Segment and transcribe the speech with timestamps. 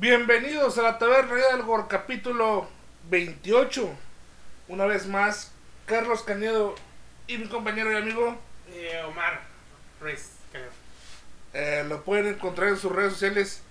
[0.00, 2.66] Bienvenidos a la Taberna de Algor, capítulo
[3.10, 3.94] 28.
[4.68, 5.52] Una vez más,
[5.84, 6.74] Carlos Cañedo
[7.26, 8.40] y mi compañero y amigo
[8.72, 9.42] Eh, Omar
[10.00, 10.36] Ruiz,
[11.52, 13.62] eh, lo pueden encontrar en sus redes sociales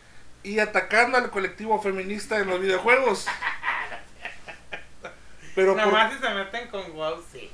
[0.43, 3.25] y atacando al colectivo feminista en los videojuegos.
[5.55, 7.51] Pero por, Nomás si se meten con WoW, sí.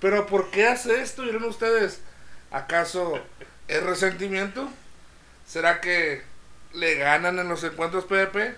[0.00, 1.22] Pero ¿por qué hace esto?
[1.22, 2.02] Dirán ustedes,
[2.50, 3.24] ¿acaso
[3.68, 4.68] es resentimiento?
[5.48, 6.22] ¿Será que
[6.74, 8.54] le ganan en los encuentros PvP?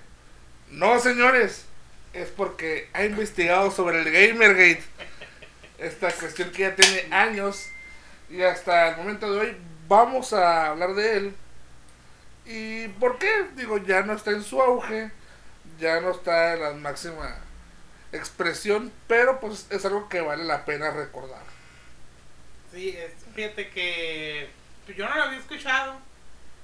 [0.70, 1.64] No, señores,
[2.12, 4.83] es porque ha investigado sobre el Gamergate.
[5.78, 7.66] Esta cuestión que ya tiene años
[8.28, 9.56] y hasta el momento de hoy
[9.88, 11.34] vamos a hablar de él.
[12.45, 13.47] ¿Y por qué?
[13.56, 15.11] Digo, ya no está en su auge,
[15.78, 17.36] ya no está en la máxima
[18.12, 21.42] expresión, pero pues es algo que vale la pena recordar.
[22.72, 24.50] Sí, es- fíjate que
[24.84, 25.98] pues, yo no lo había escuchado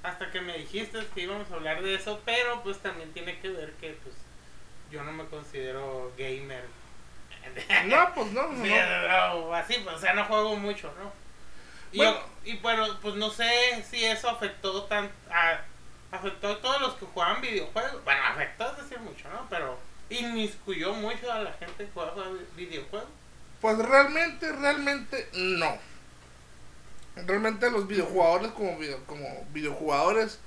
[0.03, 3.49] hasta que me dijiste que íbamos a hablar de eso, pero pues también tiene que
[3.49, 4.15] ver que pues
[4.91, 6.63] yo no me considero gamer.
[7.85, 8.63] No, pues no, no.
[8.63, 8.69] Sí,
[9.07, 11.11] no, así, pues, o sea, no juego mucho, ¿no?
[11.93, 12.11] Y, Bueno.
[12.13, 15.61] yo- y bueno, pues no sé si eso afectó tan a,
[16.11, 18.03] afectó a todos los que jugaban videojuegos.
[18.03, 19.47] Bueno, afectó es decir mucho, ¿no?
[19.49, 22.13] Pero inmiscuyó mucho a la gente que juega
[22.55, 23.07] videojuegos.
[23.61, 25.77] Pues realmente, realmente no.
[27.25, 30.39] Realmente los videojugadores como, video, como videojugadores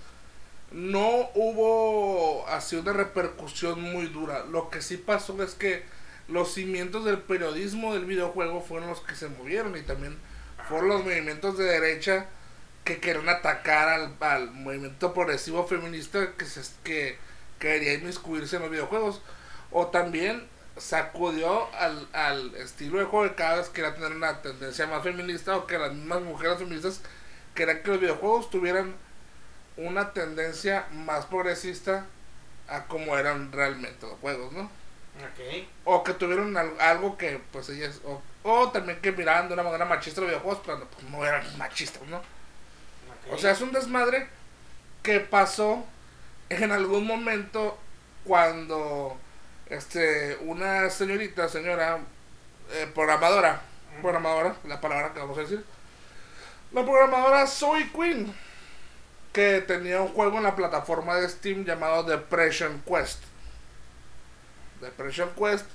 [0.72, 4.44] no hubo así una repercusión muy dura.
[4.46, 5.82] Lo que sí pasó es que
[6.28, 10.16] los cimientos del periodismo del videojuego fueron los que se movieron y también
[10.68, 12.26] fueron los movimientos de derecha
[12.84, 17.18] que querían atacar al, al movimiento progresivo feminista que, se, que
[17.58, 19.22] quería inmiscuirse en los videojuegos.
[19.72, 24.86] O también sacudió al, al estilo de juego que cada vez quería tener una tendencia
[24.86, 27.02] más feminista o que las mismas mujeres feministas
[27.54, 28.94] querían que los videojuegos tuvieran
[29.76, 32.06] una tendencia más progresista
[32.68, 34.70] a como eran realmente los juegos, ¿no?
[35.18, 35.68] Ok.
[35.84, 39.62] O que tuvieron al- algo que pues ellas, o, o también que miraban de una
[39.62, 42.22] manera machista los videojuegos cuando pues, no eran machistas, ¿no?
[43.08, 43.32] ok.
[43.32, 44.28] O sea, es un desmadre
[45.02, 45.86] que pasó
[46.48, 47.78] en algún momento
[48.24, 49.18] cuando
[49.70, 52.00] este una señorita, señora
[52.72, 53.62] eh, programadora,
[54.02, 55.64] programadora, la palabra que vamos a decir,
[56.72, 58.34] la programadora Zoe Quinn,
[59.32, 63.22] que tenía un juego en la plataforma de Steam llamado Depression Quest.
[64.80, 65.66] Depression Quest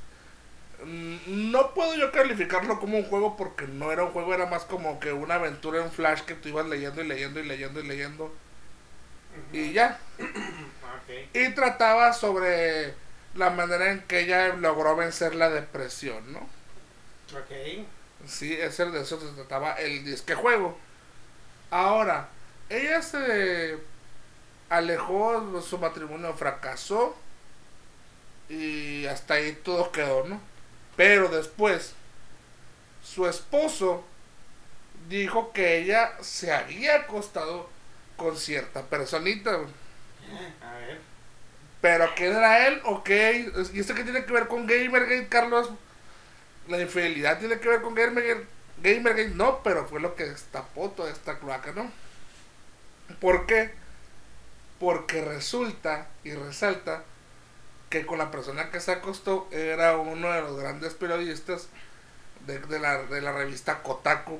[0.83, 4.63] mm, no puedo yo calificarlo como un juego porque no era un juego, era más
[4.63, 7.87] como que una aventura en Flash que tú ibas leyendo y leyendo y leyendo y
[7.87, 8.45] leyendo
[9.51, 9.99] y ya.
[10.17, 11.11] Ok.
[11.33, 12.93] Y trataba sobre
[13.35, 16.49] la manera en que ella logró vencer la depresión, ¿no?
[17.33, 17.85] Ok.
[18.25, 20.77] Sí, ese de eso se trataba el disque juego.
[21.69, 22.29] Ahora,
[22.69, 23.77] ella se
[24.69, 27.15] alejó, su matrimonio fracasó
[28.49, 30.41] y hasta ahí todo quedó, ¿no?
[30.95, 31.93] Pero después,
[33.03, 34.03] su esposo
[35.09, 37.69] dijo que ella se había acostado
[38.17, 39.55] con cierta personita.
[39.55, 39.69] güey.
[40.61, 41.14] A ver.
[41.85, 42.81] Pero ¿quién era él?
[42.83, 43.11] Ok.
[43.71, 45.69] ¿Y esto qué tiene que ver con Gamergate, Carlos?
[46.67, 48.47] La infidelidad tiene que ver con Gamergate.
[48.81, 51.91] Gamergate no, pero fue lo que destapó toda esta cloaca, ¿no?
[53.19, 53.71] ¿Por qué?
[54.79, 57.03] Porque resulta y resalta
[57.91, 61.67] que con la persona que se acostó era uno de los grandes periodistas
[62.47, 64.39] de, de la, de la revista Kotaku.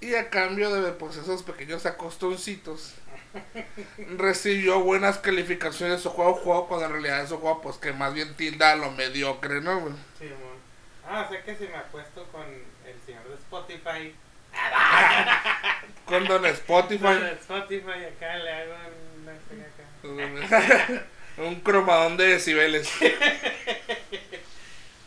[0.00, 2.94] Y a cambio de pues, esos pequeños acostoncitos,
[4.16, 7.92] recibió buenas calificaciones de su juego, juego cuando en realidad es un juego pues que
[7.92, 9.80] más bien tilda a lo mediocre, ¿no?
[9.80, 9.94] güey?
[10.18, 10.56] Simón.
[11.08, 14.14] Ah, o sea que si me acuesto con el señor de Spotify.
[16.06, 18.74] Con Don Spotify, Con Spotify acá le hago
[19.22, 21.04] una acá.
[21.38, 22.90] un cromadón de decibeles.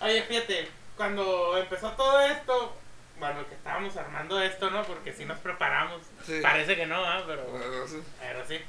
[0.01, 2.77] Oye, fíjate, cuando empezó todo esto,
[3.19, 4.83] bueno, que estábamos armando esto, ¿no?
[4.83, 6.01] Porque si nos preparamos.
[6.25, 6.39] Sí.
[6.41, 7.23] Parece que no, ¿ah?
[7.27, 7.43] Pero,
[7.87, 8.01] sí.
[8.19, 8.59] pero sí.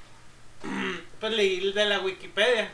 [1.21, 2.71] Pues leí el de la Wikipedia.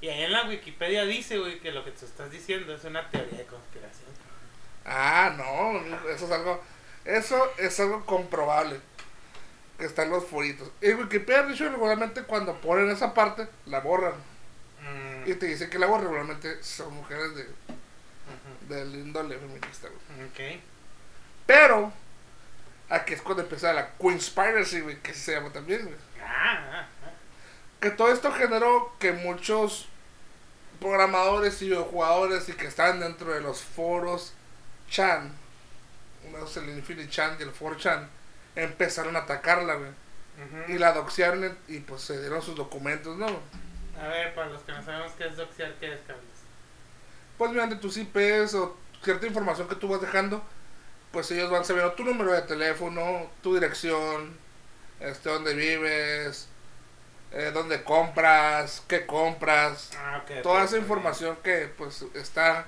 [0.00, 3.08] Y ahí en la Wikipedia dice, güey, que lo que tú estás diciendo es una
[3.10, 4.10] teoría de conspiración.
[4.84, 5.78] Ah, no,
[6.10, 6.62] eso es algo,
[7.06, 8.80] eso es algo comprobable.
[9.78, 10.70] Que están los foritos.
[10.82, 14.14] En Wikipedia, de hecho, regularmente cuando ponen esa parte, la borran.
[14.82, 19.88] Mm, Y te dicen que la borran, regularmente son mujeres de, ujú, del índole feminista,
[19.88, 20.28] güey.
[20.28, 20.60] Ok.
[21.46, 21.92] Pero,
[22.88, 25.96] aquí es cuando empieza la Queenspiracy, güey, que se llama también, güey.
[26.20, 27.10] Ah, ah, ah.
[27.80, 29.88] Que todo esto generó que muchos
[30.80, 34.34] programadores y videojugadores y que están dentro de los foros
[34.88, 35.32] Chan,
[36.24, 38.06] el Infinity Chan y el 4chan,
[38.56, 39.90] empezaron a atacarla, güey.
[40.68, 43.26] Y la doxiaron y pues se dieron sus documentos, ¿no?
[44.00, 46.24] A ver, para los que no sabemos qué es doxear, ¿qué es, Carlos?
[47.38, 50.42] Pues mediante tus IPs o cierta información que tú vas dejando,
[51.14, 54.36] pues ellos van sabiendo tu número de teléfono, tu dirección,
[55.00, 56.48] este, dónde vives,
[57.32, 60.42] eh, dónde compras, qué compras, Ah, ok.
[60.42, 62.66] toda esa información que pues está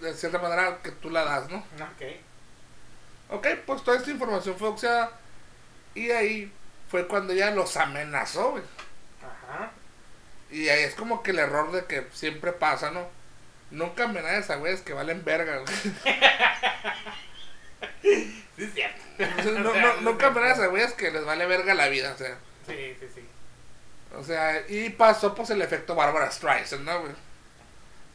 [0.00, 1.58] de cierta manera que tú la das, ¿no?
[1.58, 2.02] Ok.
[3.30, 5.10] Ok, pues toda esta información fue doxeada
[5.94, 6.52] y ahí
[6.90, 8.62] fue cuando ella los amenazó, güey.
[9.22, 9.70] Ajá.
[10.50, 13.08] Y ahí es como que el error de que siempre pasa, ¿no?
[13.74, 15.74] Nunca amenazas a güeyes que valen verga, güey.
[18.02, 19.02] Sí, es cierto.
[19.62, 20.30] No, O sea, no, nunca sí.
[20.32, 22.36] amenazas a güeyes que les vale verga la vida, o sea.
[22.66, 23.28] Sí, sí, sí.
[24.16, 27.12] O sea, y pasó pues el efecto Bárbara Streisand, ¿no, güey?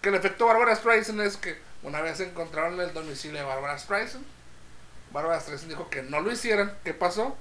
[0.02, 4.26] Que el efecto Bárbara Streisand es que una vez encontraron el domicilio de Bárbara Streisand.
[5.12, 6.78] Bárbara Streisand dijo que no lo hicieran.
[6.84, 7.38] ¿Qué pasó?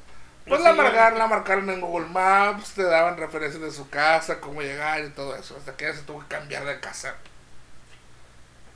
[0.46, 4.62] Pues la marcaron, la marcaron en Google Maps, te daban referencias de su casa, cómo
[4.62, 5.56] llegar y todo eso.
[5.56, 7.16] Hasta que ella se tuvo que cambiar de casa.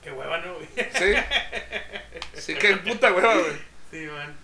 [0.02, 0.68] Qué hueva, ¿no, güey?
[0.94, 1.14] ¿Sí?
[2.34, 3.52] Sí, que puta hueva, güey.
[3.90, 4.36] Sí, man.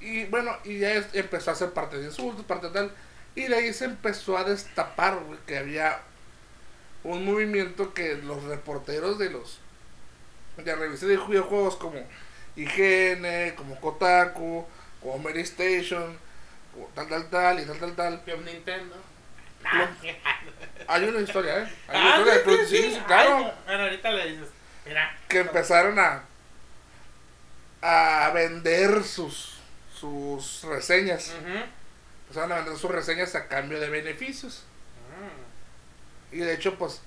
[0.00, 2.92] Y bueno, y ya empezó a hacer parte de insultos, parte de tal.
[3.34, 6.00] Y de ahí se empezó a destapar, güey, que había
[7.02, 9.60] un movimiento que los reporteros de los
[10.56, 11.98] de revistas de videojuegos como
[12.56, 14.64] IGN, como Kotaku,
[15.02, 16.16] como Mary Station,
[16.72, 18.22] como tal, tal, tal, y tal, tal, tal.
[18.22, 18.94] Club Nintendo.
[20.86, 21.68] Hay una historia, ¿eh?
[21.88, 22.94] Hay una Ah, historia, sí, pero sí, sí, sí.
[22.94, 23.52] sí, claro.
[23.66, 24.48] Bueno, ahorita le dices,
[24.86, 25.16] mira.
[25.28, 26.22] que empezaron a
[27.82, 29.58] a vender sus
[29.94, 31.32] sus reseñas.
[31.40, 31.58] Ujú.
[32.22, 34.64] Empezaron a vender sus reseñas a cambio de beneficios.
[36.30, 36.36] Mm.
[36.36, 37.00] Y de hecho, pues,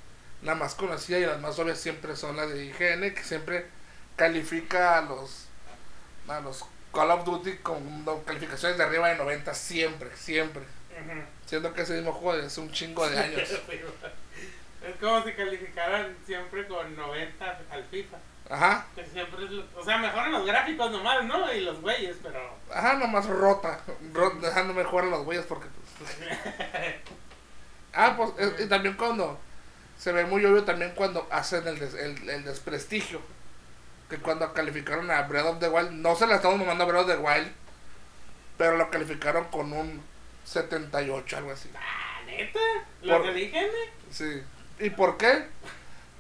[0.44, 3.66] la más conocida y las más obvias siempre son las de IGN, que siempre
[4.16, 5.46] califica a los
[6.28, 6.64] a los
[6.94, 10.64] Call of Duty con calificaciones de arriba de 90 siempre, siempre.
[11.46, 13.50] Siendo que ese mismo juego es un chingo de años.
[14.86, 18.18] Es como si calificaran siempre con 90 al FIFA.
[18.50, 21.52] Ajá, Que siempre es lo- o sea, mejoran los gráficos nomás, ¿no?
[21.54, 22.40] Y los güeyes, pero.
[22.74, 23.82] ajá, nomás rota,
[24.14, 26.16] ro- dejándome jugar a los güeyes porque pues,
[27.94, 29.40] Ah, pues es- y también cuando
[29.98, 33.20] se ve muy obvio también cuando hacen el, des- el, el desprestigio.
[34.10, 37.02] Que cuando calificaron a Breath of the Wild, no se la estamos mamando a Breath
[37.02, 37.52] of the Wild,
[38.58, 40.02] pero lo calificaron con un
[40.46, 41.70] 78, algo así.
[41.76, 42.60] Ah, neta.
[43.02, 43.68] ¿Los Por- del IGN?
[44.10, 44.42] Sí.
[44.80, 45.46] ¿Y por qué?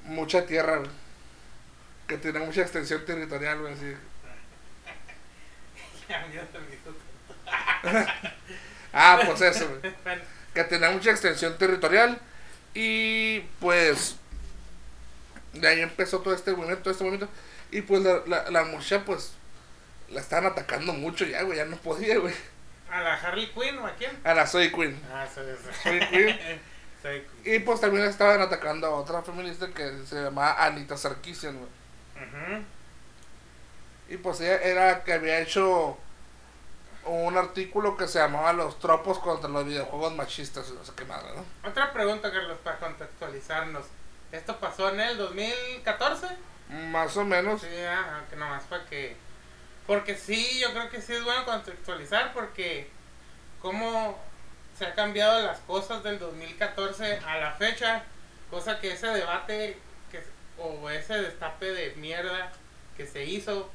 [0.03, 0.89] Mucha tierra, güey.
[2.07, 3.93] Que tiene mucha extensión territorial, güey, así.
[8.93, 9.93] Ah, pues eso, güey.
[10.53, 12.19] Que tenía mucha extensión territorial
[12.73, 14.15] y pues
[15.53, 17.31] de ahí empezó todo este movimiento, todo este movimiento
[17.69, 19.33] y pues la, la, la pues
[20.09, 22.33] la estaban atacando mucho ya, güey, ya no podía, güey.
[22.89, 24.11] ¿A la Harley Quinn o a quién?
[24.23, 24.99] A la Soy Queen.
[25.13, 25.45] Ah, soy
[25.83, 25.99] Soy.
[25.99, 26.39] Soy
[27.45, 31.69] Y pues también estaban atacando a otra feminista que se llamaba Anita Sarkeesian, güey.
[34.09, 35.97] Y pues ella era que había hecho
[37.05, 41.05] un artículo que se llamaba Los tropos contra los videojuegos machistas y no sé qué
[41.05, 41.69] más, ¿no?
[41.69, 43.85] Otra pregunta, Carlos, para contextualizarnos.
[44.31, 46.27] ¿Esto pasó en el 2014?
[46.91, 47.61] Más o menos.
[47.61, 49.15] Sí, ah, que nomás para que...
[49.85, 52.89] Porque sí, yo creo que sí es bueno contextualizar porque
[53.61, 54.19] cómo
[54.77, 58.03] se han cambiado las cosas del 2014 a la fecha,
[58.49, 59.77] cosa que ese debate
[60.11, 60.21] que,
[60.57, 62.51] o ese destape de mierda
[62.95, 63.71] que se hizo,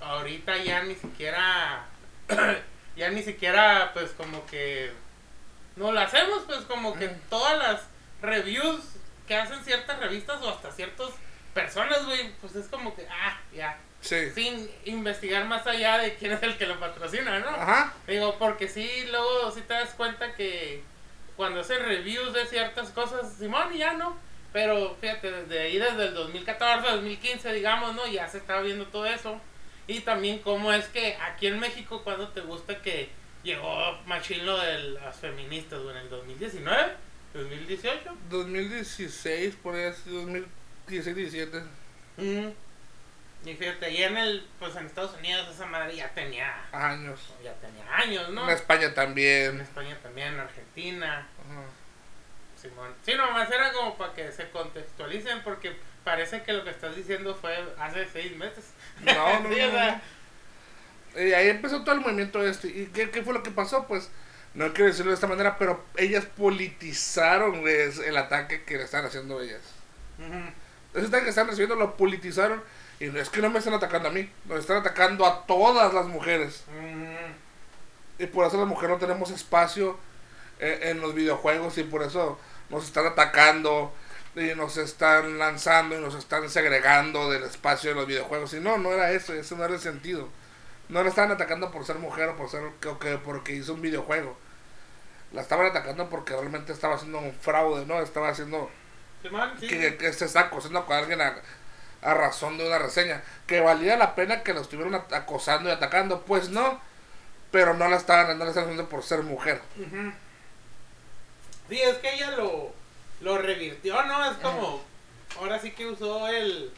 [0.00, 1.86] ahorita ya ni siquiera,
[2.96, 4.92] ya ni siquiera pues como que
[5.76, 7.82] no lo hacemos, pues como que todas las
[8.22, 8.80] reviews
[9.26, 11.10] que hacen ciertas revistas o hasta ciertas
[11.54, 14.30] personas, güey, pues es como que, ah, ya, Sí.
[14.30, 17.48] sin investigar más allá de quién es el que lo patrocina, ¿no?
[17.48, 17.94] Ajá.
[18.06, 20.82] Digo, porque sí, luego sí te das cuenta que
[21.36, 24.16] cuando hacen reviews de ciertas cosas, Simón, ya no.
[24.52, 28.06] Pero fíjate, desde ahí, desde el 2014, 2015, digamos, ¿no?
[28.06, 29.40] Ya se estaba viendo todo eso.
[29.86, 33.08] Y también cómo es que aquí en México, cuando te gusta que
[33.42, 36.92] llegó machín lo de las feministas, güey, en el 2019,
[37.34, 38.16] 2018.
[38.30, 41.62] 2016, por ahí, así, 2016, 17.
[42.16, 42.48] Mm.
[43.44, 47.20] Y fíjate, y en el, pues en Estados Unidos esa madre ya tenía, Años.
[47.42, 48.44] ya tenía años, ¿no?
[48.44, 49.60] En España En también.
[49.60, 51.26] España también, en Argentina.
[51.38, 51.62] Ajá.
[52.60, 52.92] Simón.
[53.04, 57.34] Sí, nomás era como para que se contextualicen porque parece que lo que estás diciendo
[57.36, 58.72] fue hace seis meses.
[59.02, 62.66] No, no, Sí, o no, Y ahí empezó todo el movimiento este.
[62.68, 63.86] ¿Y qué, qué fue lo que pasó?
[63.86, 64.10] Pues
[64.54, 69.40] no quiero decirlo de esta manera, pero ellas politizaron el ataque que le están haciendo
[69.40, 69.62] ellas.
[70.94, 72.62] Ese ataque que están recibiendo lo politizaron.
[73.00, 75.94] Y no es que no me están atacando a mí, nos están atacando a todas
[75.94, 76.64] las mujeres.
[78.18, 79.98] Y por eso las mujeres no tenemos espacio
[80.58, 82.38] en, en los videojuegos y por eso
[82.70, 83.92] nos están atacando
[84.34, 88.52] y nos están lanzando y nos están segregando del espacio de los videojuegos.
[88.54, 90.28] Y no, no era eso, ese no era el sentido.
[90.88, 93.82] No la estaban atacando por ser mujer o por ser o que porque hizo un
[93.82, 94.36] videojuego.
[95.32, 98.00] La estaban atacando porque realmente estaba haciendo un fraude, ¿no?
[98.00, 98.70] Estaba haciendo
[99.22, 99.68] Simón, sí.
[99.68, 101.36] que, que se está acosando con alguien a,
[102.02, 103.22] a razón de una reseña.
[103.46, 106.22] Que valía la pena que lo estuvieran acosando y atacando.
[106.22, 106.80] Pues no.
[107.50, 109.60] Pero no la estaban, no la estaban haciendo por ser mujer.
[109.78, 110.12] Ujú.
[111.68, 112.72] Sí, es que ella lo,
[113.20, 114.30] lo revirtió, ¿no?
[114.30, 114.82] Es como,
[115.38, 116.70] ahora sí que usó el,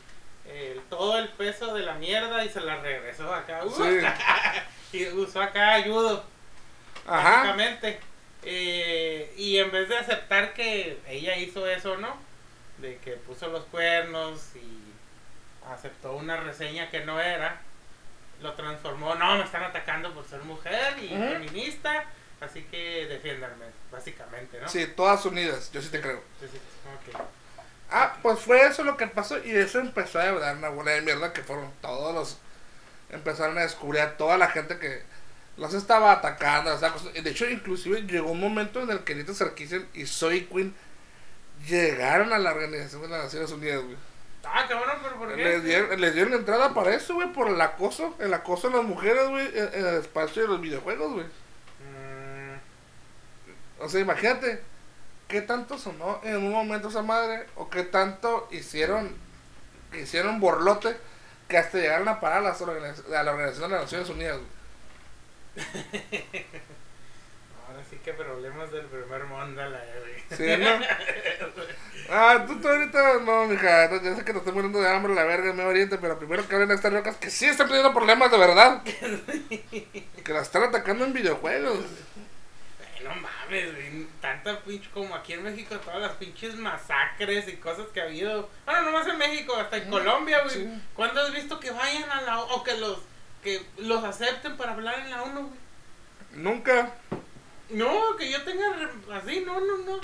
[0.47, 3.65] el- todo el peso de la mierda y se la regresó acá.
[3.65, 3.99] Uh, Sí.
[4.99, 6.25] y usó acá ayudo,
[7.07, 7.31] Ajá.
[7.39, 8.01] básicamente.
[8.43, 12.17] Eh, y en vez de aceptar que ella hizo eso, ¿no?
[12.79, 14.90] De que puso los cuernos y
[15.73, 17.61] aceptó una reseña que no era,
[18.43, 22.05] lo transformó, no, me están atacando por ser mujer y feminista,
[22.41, 24.69] así que defiéndanme, básicamente, ¿no?
[24.69, 25.71] Sí, todas unidas.
[25.73, 26.23] Yo sí te creo.
[26.41, 26.59] Sí, sí,
[27.13, 27.21] ok.
[27.91, 31.03] Ah, pues fue eso lo que pasó y eso empezó a dar una bola de
[31.03, 32.39] mierda que fueron todos los...
[33.11, 35.03] Empezaron a descubrir a toda la gente que
[35.57, 36.71] los estaba atacando.
[36.71, 37.19] acosando.
[37.19, 40.73] Y De hecho, inclusive llegó un momento en el que Nita Sarkisian y Zoe Quinn
[41.69, 43.97] llegaron a la Organización de las Naciones Unidas, güey.
[44.45, 45.45] Ah, cabrón, pero ¿por qué?
[45.45, 48.15] Les dieron, les dieron entrada para eso, güey, por el acoso.
[48.19, 51.27] El acoso a las mujeres, güey, en, el espacio de los videojuegos, güey.
[51.27, 52.59] Mm,
[53.85, 54.63] O sea, imagínate,
[55.29, 57.47] ¿qué tanto sonó en un momento esa madre?
[57.57, 59.15] ¿O qué tanto hicieron,
[59.93, 60.97] hicieron borlote
[61.49, 64.39] que hasta llegaron a parar a, las organiz- a la Organización de las Naciones Unidas?
[64.39, 64.61] güey?
[67.69, 70.21] ahora sí que problemas del primer mundo, la güey.
[70.37, 70.71] ¿Sí, no?
[72.13, 75.23] Ah, tú, tú ahorita, no, mija, ya sé que te estoy muriendo de hambre la
[75.23, 77.95] verga en Medio Oriente, pero primero que hablen a estas locas que sí están teniendo
[77.95, 78.83] problemas de verdad.
[80.25, 81.79] que las están atacando en videojuegos.
[82.81, 84.07] Ay, no mames, güey.
[84.21, 88.49] Tanta pinche como aquí en México, todas las pinches masacres y cosas que ha habido.
[88.65, 90.55] Bueno, no más en México, hasta en Colombia, güey.
[90.55, 90.83] Sí.
[90.95, 92.99] ¿Cuándo has visto que vayan a la o que los
[93.45, 95.61] que los acepten para hablar en la ONU, güey?
[96.33, 96.93] Nunca.
[97.71, 98.67] No, que yo tenga
[99.13, 100.01] así, no, no, no.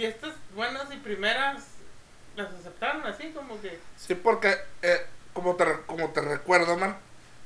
[0.00, 1.62] Y estas buenas y primeras
[2.34, 3.78] las aceptaron así, como que.
[3.98, 5.04] Sí, porque, eh,
[5.34, 6.96] como, te, re- como te recuerdo, man,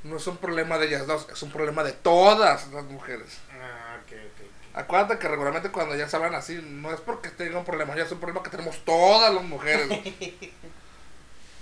[0.04, 3.38] no es un problema de ellas dos, es un problema de todas las mujeres.
[3.52, 4.76] Ah, ok, ok.
[4.76, 8.12] Acuérdate que regularmente cuando ellas hablan así, no es porque tengan un problema, ya es
[8.12, 9.88] un problema que tenemos todas las mujeres.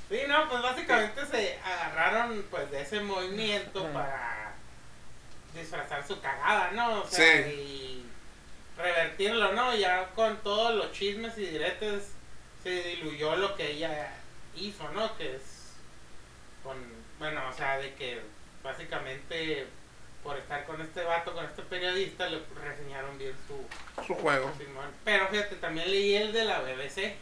[0.08, 4.52] Sí, no, pues básicamente se agarraron pues de ese movimiento para
[5.54, 7.00] disfrazar su cagada, ¿no?
[7.00, 7.50] O sea, Sí.
[7.50, 7.91] y
[8.76, 9.74] revertirlo, ¿no?
[9.74, 12.12] Ya con todos los chismes y diretes
[12.62, 14.14] se diluyó lo que ella
[14.56, 15.16] hizo, ¿no?
[15.16, 15.42] Que es
[16.62, 16.76] con,
[17.18, 18.20] bueno, o sea, de que
[18.62, 19.66] básicamente
[20.22, 24.52] por estar con este vato, con este periodista, le reseñaron bien su, Su juego.
[25.04, 27.16] Pero fíjate, también leí el de la BBC.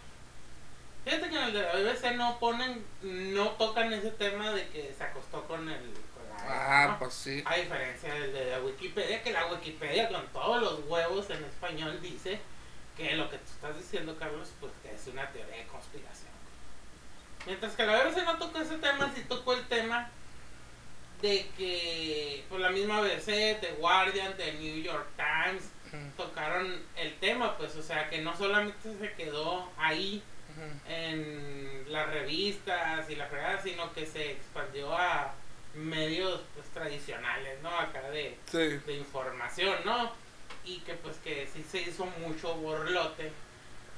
[1.05, 4.95] Fíjate que en el de la BBC no ponen, no tocan ese tema de que
[4.97, 5.95] se acostó con el
[6.51, 6.99] Ah, ¿no?
[6.99, 7.43] pues sí.
[7.47, 12.01] A diferencia del de la Wikipedia, que la Wikipedia con todos los huevos en español
[12.01, 12.41] dice
[12.97, 16.31] que lo que tú estás diciendo, Carlos, pues que es una teoría de conspiración.
[17.47, 20.11] Mientras que la BBC no tocó ese tema, sí tocó el tema
[21.23, 25.71] de que pues la misma BBC, The Guardian, The New York Times,
[26.17, 30.93] tocaron el tema, pues, o sea, que no solamente se quedó ahí ujú.
[30.93, 35.35] en las revistas y la fregada, sino que se expandió a
[35.75, 37.71] medios pues tradicionales, ¿no?
[37.79, 38.59] Acá de, Sí.
[38.87, 40.13] de información, ¿no?
[40.65, 43.33] Y que pues que sí se hizo mucho borlote.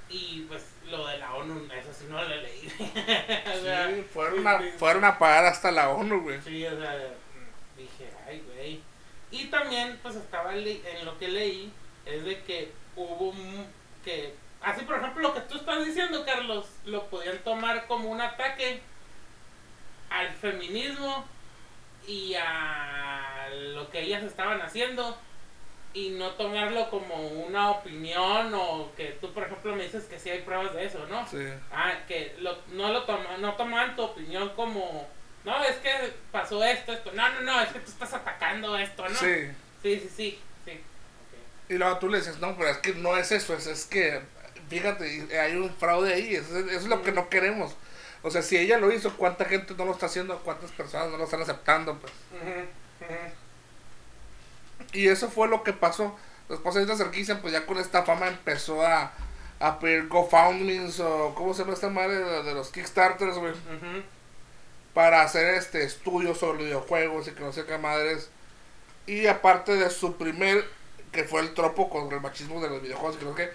[0.09, 2.69] Y pues lo de la ONU, eso sí no lo leí.
[2.79, 6.41] O sea, Sí, fueron a, fueron a parar hasta la ONU, güey.
[6.43, 6.95] Sí, o sea,
[7.76, 8.81] dije, ay, güey.
[9.31, 11.73] Y también, pues estaba en lo que leí,
[12.05, 13.33] es de que hubo
[14.05, 18.21] que, así por ejemplo, lo que tú estás diciendo, Carlos, lo podían tomar como un
[18.21, 18.83] ataque
[20.11, 21.25] al feminismo
[22.06, 25.16] y a lo que ellas estaban haciendo
[25.94, 30.30] y no tomarlo como una opinión o que tú, por ejemplo, me dices que sí
[30.30, 31.26] hay pruebas de eso, ¿no?
[31.28, 31.47] Sí.
[31.71, 35.06] Ah, que lo, no lo toma, no toman tu opinión como,
[35.44, 35.90] no, es que
[36.30, 39.14] pasó esto, esto, no, no, no, es que tú estás atacando esto, ¿no?
[39.14, 39.49] Sí.
[39.82, 40.80] sí, sí, sí.
[41.68, 44.21] Y luego tú le dices, no, pero es que no es eso, es, es que,
[44.71, 47.76] fíjate, hay un fraude ahí, eso, es- eso es lo que no queremos.
[48.23, 50.38] O sea, si ella lo hizo, ¿cuánta gente no lo está haciendo?
[50.41, 51.99] ¿Cuántas personas no lo están aceptando?
[51.99, 52.12] Pues?
[52.41, 52.69] Ujú.
[54.93, 56.17] Y eso fue lo que pasó.
[56.49, 59.12] Después de esta cerquicia, pues ya con esta fama empezó a,
[59.59, 63.52] a pedir GoFundMes o, ¿cómo se llama esta madre de, de los Kickstarters, güey?
[63.52, 64.02] Ujú.
[64.95, 68.31] Para hacer este estudios sobre videojuegos y que no sé qué madres.
[69.07, 70.64] Y aparte de su primer,
[71.11, 73.50] que fue el tropo contra el machismo de los videojuegos, creo que,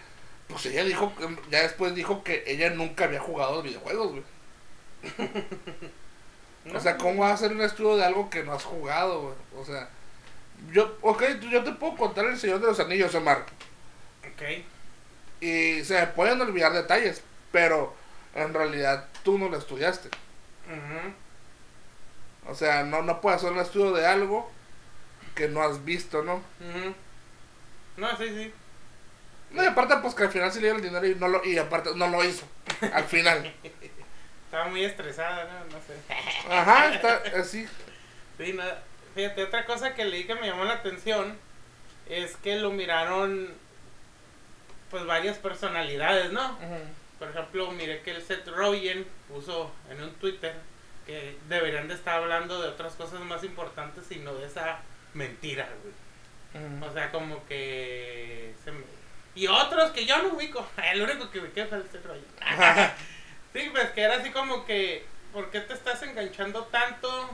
[0.47, 1.13] pues ella dijo,
[1.49, 4.23] ya después dijo que ella nunca había jugado los videojuegos, güey.
[6.73, 9.35] O sea, ¿cómo vas a hacer un estudio de algo que no has jugado, güey?
[9.57, 9.89] O sea,
[10.71, 13.45] yo, ok, yo te puedo contar el Señor de los Anillos, Omar.
[14.21, 14.63] Ok.
[15.39, 17.21] Y se me pueden olvidar detalles,
[17.51, 17.93] pero
[18.35, 20.09] en realidad tú no lo estudiaste.
[22.47, 24.49] O sea, no, no puedes hacer un estudio de algo
[25.35, 26.41] que no has visto, ¿no?
[27.95, 28.53] No, sí, sí.
[29.51, 31.45] No, y aparte, pues que al final se le dio el dinero y, no lo,
[31.45, 32.45] y aparte no lo hizo.
[32.93, 33.53] Al final.
[34.57, 35.77] Estaba muy estresada, ¿no?
[35.77, 35.93] No sé.
[36.49, 37.67] Ajá, está así.
[38.39, 38.63] Sí, no,
[39.13, 41.37] fíjate, otra cosa que leí que me llamó la atención
[42.09, 43.53] es que lo miraron
[44.89, 46.57] pues varias personalidades, ¿no?
[47.19, 50.55] Por ejemplo, miré que el Seth Rogen puso en un Twitter
[51.05, 54.79] que deberían de estar hablando de otras cosas más importantes y no de esa
[55.13, 56.81] mentira, güey.
[56.81, 58.55] O sea, como que...
[59.35, 60.67] Y otros que yo no ubico.
[60.91, 62.25] El único que ubiqué fue el Seth Rogen.
[63.53, 65.05] sí, pues que era así como que...
[65.33, 67.29] ¿Por qué te estás enganchando tanto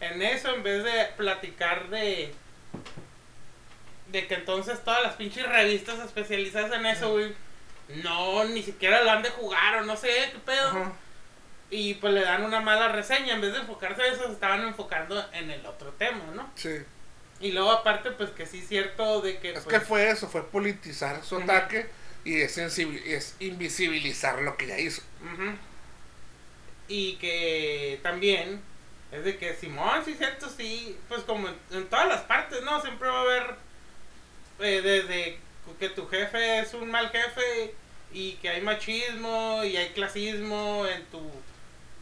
[0.00, 2.34] en eso en vez de platicar de
[4.14, 7.34] de que entonces todas las pinches revistas especializadas en eso, güey,
[8.02, 10.92] no, ni siquiera lo han de jugar o no sé qué pedo.
[11.70, 14.62] Y pues le dan una mala reseña, en vez de enfocarse en eso, se estaban
[14.62, 16.48] enfocando en el otro tema, ¿no?
[16.54, 16.78] Sí.
[17.40, 19.52] Y luego aparte, pues que sí es cierto de que...
[19.52, 21.88] Es pues, que fue eso, fue politizar su ataque
[22.24, 25.02] y es, es invisibilizar lo que ya hizo.
[26.88, 28.62] Y que también
[29.12, 32.80] es de que Simón, sí, cierto, sí, pues como en todas las partes, ¿no?
[32.80, 33.56] Siempre va a haber
[34.60, 35.38] eh, desde
[35.78, 37.74] que tu jefe es un mal jefe
[38.12, 41.18] y que hay machismo y hay clasismo en tu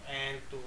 [0.09, 0.61] en tu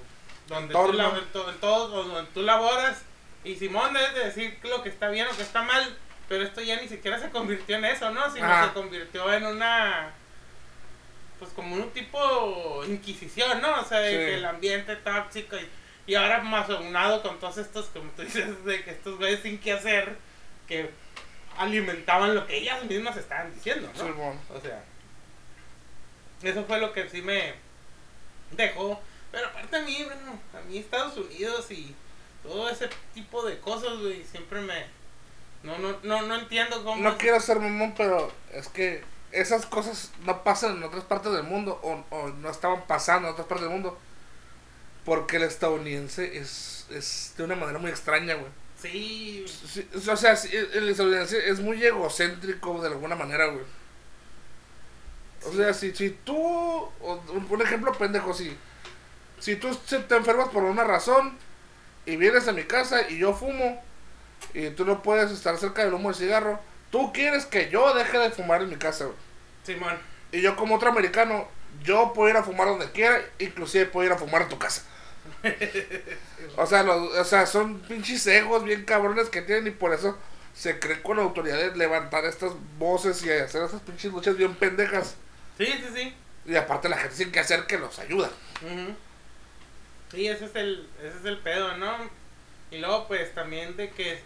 [0.48, 3.02] donde tú, en, todo donde tú laboras
[3.44, 5.96] y Simón debe de decir lo que está bien o que está mal
[6.28, 10.12] pero esto ya ni siquiera se convirtió en eso no sino se convirtió en una
[11.38, 16.40] pues como un tipo inquisición no o sea de el ambiente tóxico y, y ahora
[16.42, 20.16] más aunado con todos estos como tú dices de que estos güeyes sin qué hacer
[20.66, 20.90] que
[21.58, 24.38] alimentaban lo que ellas mismas estaban diciendo, ¿no?
[24.54, 24.84] O sea,
[26.42, 27.54] eso fue lo que sí me
[28.52, 29.00] dejó.
[29.32, 31.94] Pero aparte a mí, bueno, a mí Estados Unidos y
[32.42, 34.86] todo ese tipo de cosas, güey, siempre me...
[35.62, 37.02] No, no, no, no entiendo cómo...
[37.02, 41.42] No quiero ser mamón, pero es que esas cosas no pasan en otras partes del
[41.42, 43.98] mundo o, o no estaban pasando en otras partes del mundo.
[45.04, 48.50] Porque el estadounidense es, es de una manera muy extraña, güey.
[48.80, 49.44] Sí.
[50.08, 53.64] O sea, el estadounidense es muy egocéntrico de alguna manera, güey.
[55.44, 56.34] O sea, si, si tú,
[57.00, 58.56] un ejemplo pendejo, si,
[59.38, 61.36] si tú te enfermas por una razón
[62.04, 63.82] y vienes a mi casa y yo fumo
[64.54, 68.18] y tú no puedes estar cerca del humo del cigarro, tú quieres que yo deje
[68.18, 69.16] de fumar en mi casa, güey.
[69.64, 69.98] Simón.
[70.30, 71.48] y yo como otro americano,
[71.82, 74.82] yo puedo ir a fumar donde quiera, inclusive puedo ir a fumar en tu casa.
[76.56, 80.16] o, sea, o sea, son pinches egos bien cabrones que tienen y por eso
[80.54, 84.54] se creen con la autoridad de levantar estas voces y hacer esas pinches luchas bien
[84.54, 85.16] pendejas.
[85.58, 86.14] Sí, sí, sí.
[86.46, 88.30] Y aparte la gente tiene que hacer que los ayuda.
[90.10, 92.08] Sí, ese es, el, ese es el pedo, ¿no?
[92.70, 94.18] Y luego pues también de que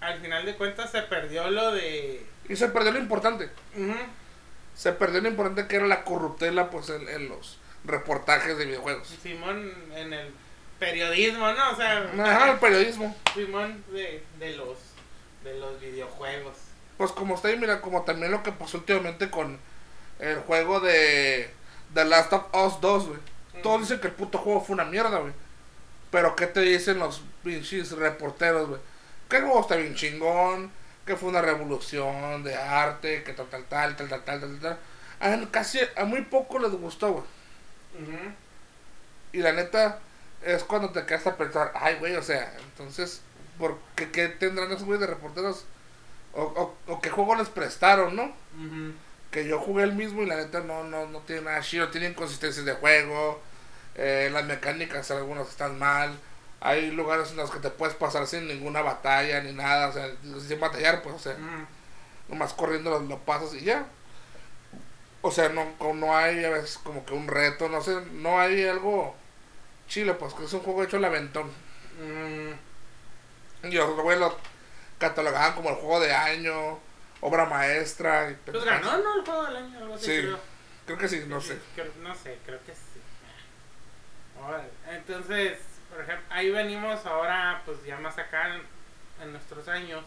[0.00, 2.26] al final de cuentas se perdió lo de...
[2.48, 3.50] Y se perdió lo importante.
[4.74, 9.08] Se perdió lo importante que era la corruptela pues en, en los reportajes de videojuegos.
[9.22, 10.30] Simón en el
[10.78, 11.70] periodismo, ¿no?
[11.70, 13.16] O sea, Ajá, el periodismo.
[13.34, 14.78] Simón de, de los
[15.44, 16.56] de los videojuegos.
[16.96, 19.58] Pues como usted mira, como también lo que pasó últimamente con
[20.18, 21.50] el juego de
[21.94, 23.20] The Last of Us 2, güey.
[23.62, 25.32] Todos dicen que el puto juego fue una mierda, güey.
[26.10, 28.80] Pero ¿qué te dicen los pinches reporteros, güey?
[29.28, 30.70] Que el juego está bien chingón,
[31.06, 34.78] que fue una revolución de arte, que tal, tal, tal, tal, tal, tal, tal, tal.
[35.20, 37.24] A casi, a muy poco les gustó, güey.
[39.32, 40.00] Y la neta,
[40.44, 43.20] es cuando te quedas a pensar, ay, güey, o sea, entonces,
[43.58, 45.64] ¿por qué, qué tendrán esos güeyes de reporteros?
[46.34, 48.32] O, o, qué juego les prestaron, ¿no?
[49.30, 52.14] Que yo jugué el mismo y la neta no, no, no tiene nada chido, tienen
[52.14, 53.40] consistencias de juego,
[53.94, 56.18] eh, las mecánicas algunas están mal,
[56.64, 60.08] hay lugares en los que te puedes pasar sin ninguna batalla ni nada, o sea,
[60.46, 61.36] sin batallar, pues, o sea,
[62.28, 63.86] nomás corriendo lo, lo, pasas y ya.
[65.22, 68.64] O sea, no, no hay a veces como que un reto, no sé, no hay
[68.66, 69.14] algo
[69.88, 71.48] Chile, pues que es un juego hecho al aventón.
[72.00, 73.66] Mm.
[73.66, 74.36] Y los güeyes lo
[74.98, 76.78] catalogaban como el juego de año,
[77.20, 78.30] obra maestra.
[78.30, 79.16] Y pues ganó, ¿no?
[79.16, 80.04] El juego del año, algo así.
[80.06, 80.40] Sí, creo.
[80.86, 81.58] creo que sí, no sé.
[82.00, 83.00] no sé, creo que sí.
[84.88, 85.58] entonces,
[85.92, 88.56] por ejemplo, ahí venimos ahora, pues ya más acá
[89.22, 90.02] en nuestros años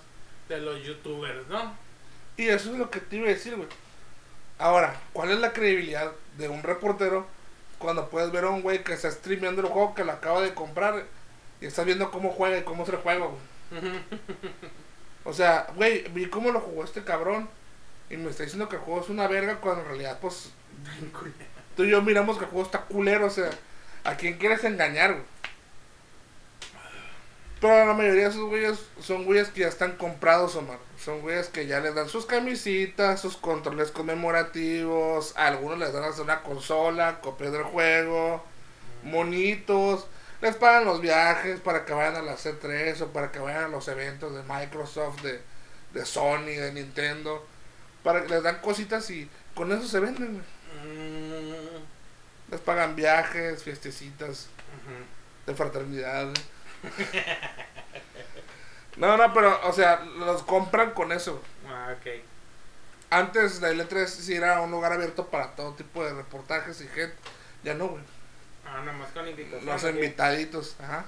[0.49, 1.75] de los youtubers, ¿no?
[2.37, 3.69] Y eso es lo que te iba a decir, güey.
[4.57, 7.27] Ahora, ¿cuál es la credibilidad de un reportero
[7.77, 10.53] cuando puedes ver a un güey que está streameando el juego que lo acaba de
[10.53, 11.05] comprar
[11.61, 13.41] y estás viendo cómo juega y cómo se juega, güey?
[15.27, 17.49] O sea, güey, vi cómo lo jugó este cabrón
[18.11, 20.51] y me está diciendo que el juego es una verga cuando en realidad, pues,
[21.75, 23.49] tú y yo miramos que el juego está culero, o sea,
[24.03, 25.23] ¿a quién quieres engañar, güey?
[27.61, 30.79] Pero la mayoría de esos güeyes son güeyes que ya están comprados, Omar.
[31.03, 35.35] Son güeyes que ya les dan sus camisitas, sus controles conmemorativos.
[35.37, 38.43] A algunos les dan hasta una consola, copias del juego,
[39.03, 40.07] monitos.
[40.41, 43.67] Les pagan los viajes para que vayan a la C3 o para que vayan a
[43.69, 45.41] los eventos de Microsoft, de,
[45.93, 47.47] de Sony, de Nintendo.
[48.03, 50.45] Para que les dan cositas y con eso se venden.
[50.83, 51.83] Mm,
[52.51, 54.49] Les pagan viajes, fiestecitas
[55.45, 56.33] de fraternidad.
[58.97, 61.41] No, no, pero, o sea, los compran con eso.
[61.67, 62.07] Ah, ok.
[63.09, 67.15] Antes de L3 sí era un lugar abierto para todo tipo de reportajes y gente.
[67.63, 68.03] Ya no, güey.
[68.65, 69.65] Ah, nomás con invitación.
[69.65, 71.05] Los invitaditos, ajá.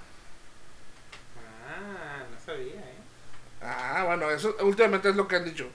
[1.66, 2.98] Ah, no sabía, ¿eh?
[3.62, 5.68] Ah, bueno, eso últimamente es lo que han dicho.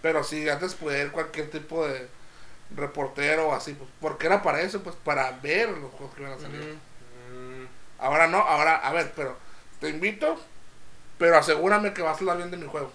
[0.00, 2.08] Pero sí, antes podía ir cualquier tipo de
[2.76, 6.34] reportero o así, pues, porque era para eso, pues, para ver los juegos que iban
[6.34, 6.60] a salir.
[6.60, 6.78] Mm,
[8.02, 9.36] Ahora no, ahora, a ver, pero
[9.80, 10.38] te invito,
[11.18, 12.92] pero asegúrame que vas a hablar bien de mi juego.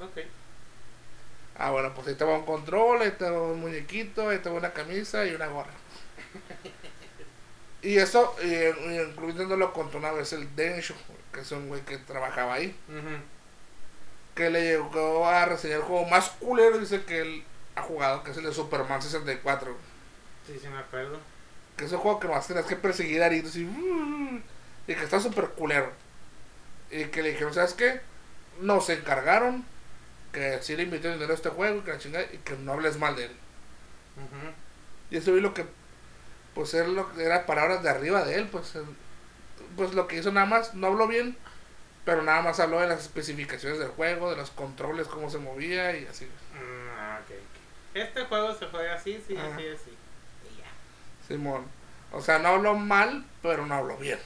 [0.00, 0.18] ok.
[1.56, 4.48] Ah, bueno, pues ahí te va un control, ahí te va un muñequito, ahí te
[4.48, 5.72] va una camisa y una gorra.
[7.82, 10.94] y eso, y, y incluyendo lo contó una vez el Densho,
[11.32, 12.76] que es un güey que trabajaba ahí,
[14.34, 18.30] que le llegó a reseñar el juego más culero, dice que él ha jugado, que
[18.30, 19.76] es el de Superman 64.
[20.46, 21.18] Sí, sí me acuerdo.
[21.78, 25.46] Que es un juego que nomás tenías que perseguir aritos y, y que está súper
[25.50, 25.90] culero.
[26.90, 28.00] Y que le dijeron, ¿sabes qué?
[28.60, 29.64] Nos encargaron
[30.32, 32.72] que sí le invité dinero a este juego y que la chingada, y que no
[32.72, 33.32] hables mal de él.
[35.10, 35.64] Y eso vi lo que,
[36.54, 38.74] pues era, lo, era palabras de arriba de él, pues,
[39.76, 41.36] pues lo que hizo nada más, no habló bien,
[42.04, 45.96] pero nada más habló de las especificaciones del juego, de los controles, cómo se movía
[45.96, 46.24] y así.
[46.24, 47.20] Mm, ah.
[47.94, 49.54] Este juego se juega así, sí, Ajá.
[49.54, 49.96] así, así.
[51.28, 51.64] Simón.
[52.12, 54.18] O sea, no habló mal, pero no habló bien.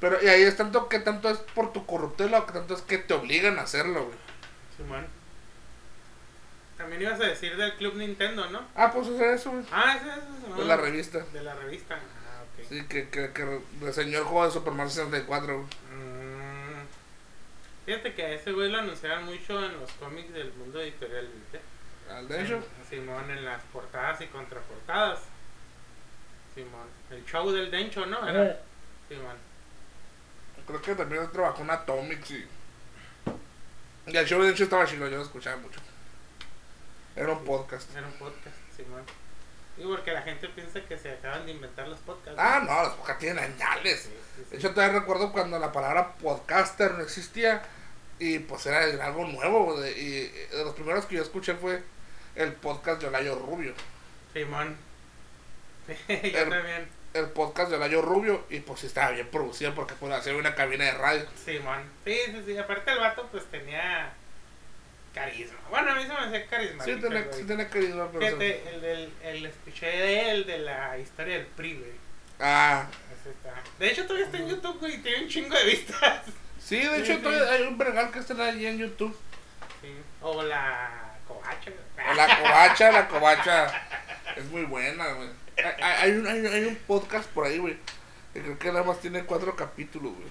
[0.00, 2.80] Pero, y ahí es tanto que tanto es por tu corruptela o que tanto es
[2.80, 4.18] que te obligan a hacerlo, güey.
[4.76, 5.06] Simón.
[6.78, 8.62] También ibas a decir del Club Nintendo, ¿no?
[8.74, 9.64] Ah, pues es eso, güey.
[9.70, 11.18] Ah, es De la revista.
[11.34, 11.96] De la revista.
[11.96, 12.66] Ah, ok.
[12.66, 15.66] Sí, que, que, que reseñó el juego de Superman 64, güey.
[15.66, 16.86] Mm.
[17.84, 21.60] Fíjate que a ese güey lo anunciaban mucho en los cómics del mundo editorial, ¿viste?
[22.10, 22.56] Al de hecho.
[22.56, 25.20] En- Simón, en las portadas y contraportadas.
[26.54, 26.88] Simón.
[27.10, 28.28] El show del Dencho, ¿no?
[28.28, 28.60] Era.
[29.08, 29.36] Simón.
[30.66, 32.46] Creo que también trabajó en Atomics y.
[34.06, 35.80] Y el show de hecho estaba chido, yo lo escuchaba mucho.
[37.16, 37.90] Era un podcast.
[37.96, 39.02] Era un podcast, Simón.
[39.76, 42.36] Y porque la gente piensa que se acaban de inventar los podcasts.
[42.36, 42.42] ¿no?
[42.42, 44.00] Ah, no, las podcasts tienen añales.
[44.02, 44.50] Sí, sí, sí.
[44.50, 47.62] De hecho, todavía recuerdo cuando la palabra podcaster no existía
[48.18, 49.80] y pues era algo nuevo.
[49.80, 51.82] de- y de los primeros que yo escuché fue
[52.42, 53.74] el podcast de Olayo Rubio.
[54.32, 54.76] Simón.
[56.08, 57.00] Yo El- también.
[57.12, 60.54] El podcast de Olayo Rubio y pues sí estaba bien producido porque pues hacía una
[60.54, 61.24] cabina de radio.
[61.44, 61.82] Simón.
[62.04, 62.56] Sí, sí, sí.
[62.56, 64.12] Aparte el vato pues tenía
[65.12, 65.58] carisma.
[65.70, 66.84] Bueno, a mí se me hacía carisma.
[66.84, 68.24] Sí, tenía, sí tenía carisma, pero...
[68.26, 71.92] Fíjate, el, del el escuché de él de la historia del PRI, güey.
[72.38, 72.86] Ah,
[73.28, 73.54] está.
[73.80, 76.22] De hecho, todavía está en YouTube, güey, y tiene un chingo de vistas.
[76.64, 77.18] sí, de hecho Sí, sí.
[77.22, 79.18] todavía hay un vergal que está ahí en YouTube.
[79.82, 79.88] Sí.
[80.22, 81.70] O la covacha.
[82.16, 83.86] La covacha, la covacha
[84.36, 85.28] es muy buena, güey.
[85.56, 87.76] Hay, hay un, hay, hay un podcast por ahí, güey,
[88.32, 90.28] que creo que nada más tiene cuatro capítulos, güey.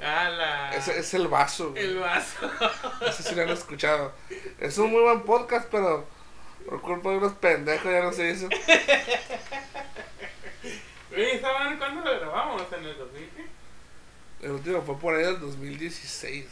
[0.00, 0.74] Ah, la.
[0.74, 1.84] Es el vaso, güey.
[1.84, 2.50] El vaso.
[3.06, 4.12] Ese sí lo han escuchado.
[4.58, 6.06] Es un muy buen podcast, pero
[6.66, 8.48] por culpa de unos pendejos ya no se hizo.
[11.10, 12.62] Güey, ¿saben cuándo lo grabamos?
[12.72, 13.30] ¿En el 2000?
[14.42, 16.46] El último fue por ahí del 2016.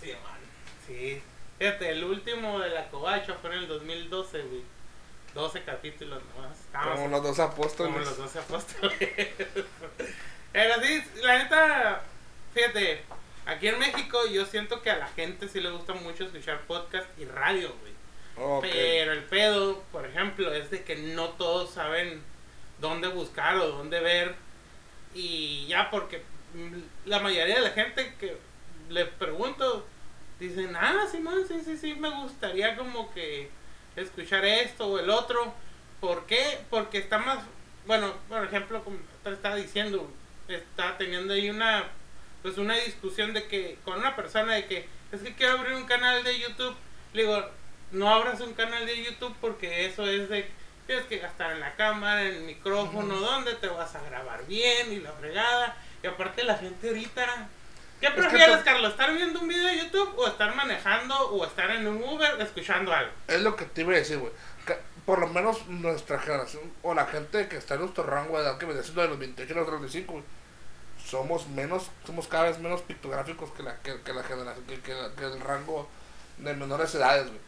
[0.00, 0.38] Sí, man.
[0.86, 1.22] Sí.
[1.60, 4.62] Fíjate, el último de la covacha fue en el 2012, güey.
[5.34, 6.58] 12 capítulos nomás.
[6.58, 7.92] Estábamos Como los dos apóstoles.
[7.92, 8.98] Como los 12 apóstoles.
[10.52, 12.02] Pero sí, la neta,
[12.54, 13.02] fíjate,
[13.44, 17.06] aquí en México yo siento que a la gente sí le gusta mucho escuchar podcast
[17.18, 17.92] y radio, güey.
[18.42, 18.62] Ok.
[18.62, 22.22] Pero el pedo, por ejemplo, es de que no todos saben
[22.78, 24.34] dónde buscar o dónde ver.
[25.14, 26.22] Y ya porque
[27.04, 28.38] la mayoría de la gente que
[28.88, 29.86] le pregunto
[30.40, 33.50] dicen, ah, sí, man, sí, sí, sí, me gustaría como que
[33.96, 35.52] escuchar esto o el otro.
[36.00, 36.58] ¿Por qué?
[36.70, 37.38] Porque está más,
[37.86, 40.10] bueno, por ejemplo, como te estaba diciendo,
[40.48, 41.84] está teniendo ahí una
[42.42, 45.84] pues una discusión de que, con una persona de que, es que quiero abrir un
[45.84, 46.74] canal de YouTube,
[47.12, 47.44] le digo,
[47.92, 50.48] no abras un canal de YouTube porque eso es de,
[50.86, 54.92] tienes que gastar en la cámara, en el micrófono, donde te vas a grabar bien
[54.92, 57.48] y la fregada, y aparte la gente ahorita...
[58.00, 58.90] ¿Qué prefieres, Carlos?
[58.92, 62.92] ¿Estar viendo un video de YouTube o estar manejando o estar en un Uber escuchando
[62.92, 63.12] algo?
[63.28, 64.32] Es lo que te iba a decir, güey.
[65.04, 68.58] Por lo menos nuestra generación, o la gente que está en nuestro rango de edad,
[68.58, 70.24] que viene siendo de los 28 a los 35, güey,
[71.04, 74.94] somos menos, somos cada vez menos pictográficos que la, que, que la generación, que, que
[74.94, 75.88] la- que el rango
[76.38, 77.40] de menores edades, güey.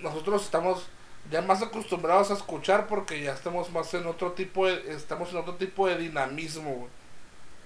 [0.00, 0.86] Nosotros estamos
[1.30, 5.38] ya más acostumbrados a escuchar porque ya estamos más en otro tipo de, estamos en
[5.38, 6.90] otro tipo de dinamismo, güey.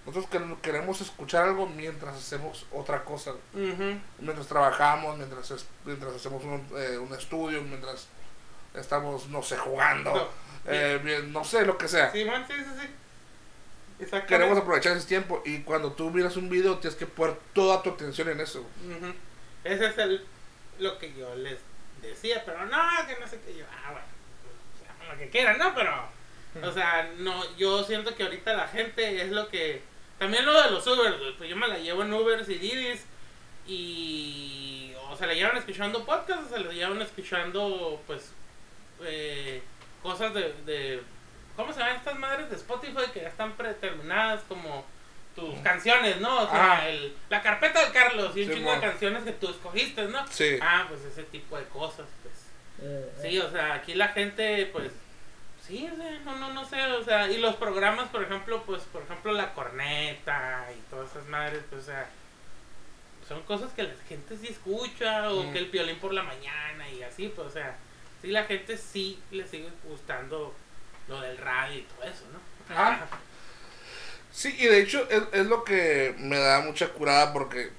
[0.09, 6.43] Nosotros que- queremos escuchar algo mientras hacemos otra cosa, mientras trabajamos, mientras, es- mientras hacemos
[6.45, 8.09] un, eh, un estudio, mientras
[8.75, 10.29] estamos, no sé, jugando, No.
[10.73, 12.11] eh, bien, no sé, lo que sea.
[12.11, 12.87] Sí, man, sí, sí,
[14.07, 14.11] sí.
[14.27, 17.91] Queremos aprovechar ese tiempo y cuando tú miras un video tienes que poner toda tu
[17.91, 18.61] atención en eso.
[18.61, 19.13] Ujú.
[19.65, 20.25] Ese es el,
[20.79, 21.59] lo que yo les
[22.01, 23.65] decía, pero no, que no sé qué yo.
[23.71, 24.07] Ah, bueno,
[24.43, 25.75] pues, hagan lo que quieran, ¿no?
[25.75, 26.09] Pero,
[26.67, 29.83] o sea, no, yo siento que ahorita la gente es lo que.
[30.19, 33.05] También lo de los Uber, güey, pues yo me la llevo en Ubers y Didis
[33.67, 34.93] y.
[35.11, 38.33] O se la llevan escuchando podcasts o se la llevan escuchando, pues,
[39.03, 39.63] eh,
[40.03, 41.03] cosas de, de.
[41.57, 44.85] ¿Cómo se llaman estas madres de Spotify que ya están predeterminadas como
[45.35, 46.43] tus canciones, ¿no?
[46.43, 49.49] O sea, el, la carpeta de Carlos y un Sí, chingo de canciones que tú
[49.49, 50.27] escogiste, ¿no?
[50.29, 50.59] Sí.
[50.61, 52.35] Ah, pues ese tipo de cosas, pues.
[53.23, 54.93] Sí, o sea, aquí la gente, pues,
[55.69, 55.89] sí,
[56.25, 59.53] no, no, no sé, o sea, y los programas, por ejemplo, pues, por ejemplo, La
[59.55, 62.09] Corneta y todas esas madres, pues, o sea,
[63.29, 65.53] son cosas que la gente sí escucha, o Mm.
[65.53, 67.77] que el violín por la mañana y así, pues, o sea,
[68.23, 70.55] sí, la gente sí le sigue gustando
[71.09, 72.41] lo del radio y todo eso, ¿no?
[72.75, 73.07] Ah.
[74.33, 77.71] Sí, y de hecho es, es lo que me da mucha curada porque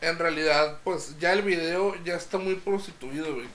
[0.00, 3.48] en realidad, pues ya el video ya está muy prostituido, güey.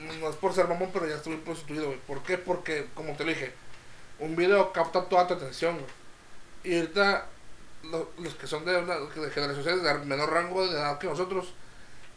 [0.00, 1.98] No es por ser mamón, pero ya muy prostituido, güey.
[2.06, 2.38] ¿Por qué?
[2.38, 3.52] Porque, como te dije,
[4.18, 5.90] un video capta toda tu atención, güey.
[6.64, 7.26] Y ahorita
[7.84, 11.52] lo- los que son de, una, de generaciones de menor rango de edad que nosotros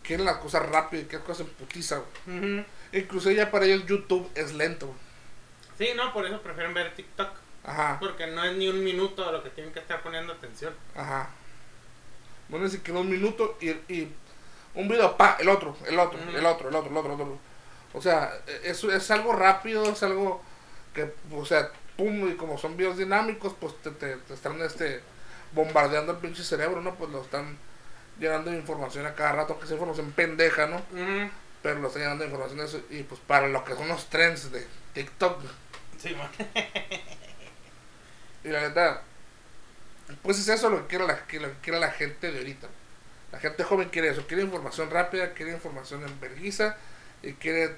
[0.02, 2.66] quieren las cosas rápido y quieren cosas en putiza, güey.
[2.94, 5.00] Incluso ya para ellos YouTube es lento, güey.
[5.78, 7.30] Sí, no, por eso prefieren ver TikTok,
[7.64, 7.98] Ajá.
[8.00, 10.74] porque no es ni un minuto lo que tienen que estar poniendo atención.
[10.96, 11.30] Ajá.
[12.50, 14.14] Bueno, ni siquiera un minuto y, y
[14.76, 17.40] un video, pa, el otro, el otro, el otro, el otro, el otro, el otro.
[17.94, 20.42] O sea, eso es algo rápido, es algo
[20.94, 25.02] que, o sea, pum, y como son videos dinámicos, pues te, te, te están este
[25.54, 26.96] bombardeando el pinche cerebro, ¿no?
[26.96, 27.58] Pues lo están
[28.20, 30.82] llenando de información a cada rato, que esa información pendeja, ¿no?
[31.62, 34.10] Pero lo están llenando de información de eso, y pues para lo que son los
[34.10, 35.44] trends de TikTok,
[35.98, 36.30] Sí, man.
[38.44, 39.02] Y la verdad,
[40.22, 42.68] pues es eso lo que quiere la, que lo que quiere la gente de ahorita.
[43.32, 46.76] La gente joven quiere eso, quiere información rápida, quiere información en vergüenza
[47.24, 47.78] y quiere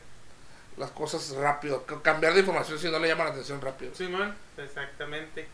[0.78, 1.86] las cosas rápido.
[1.86, 3.94] Cambiar de información si no le llama la atención rápido.
[3.96, 5.48] Simón, exactamente.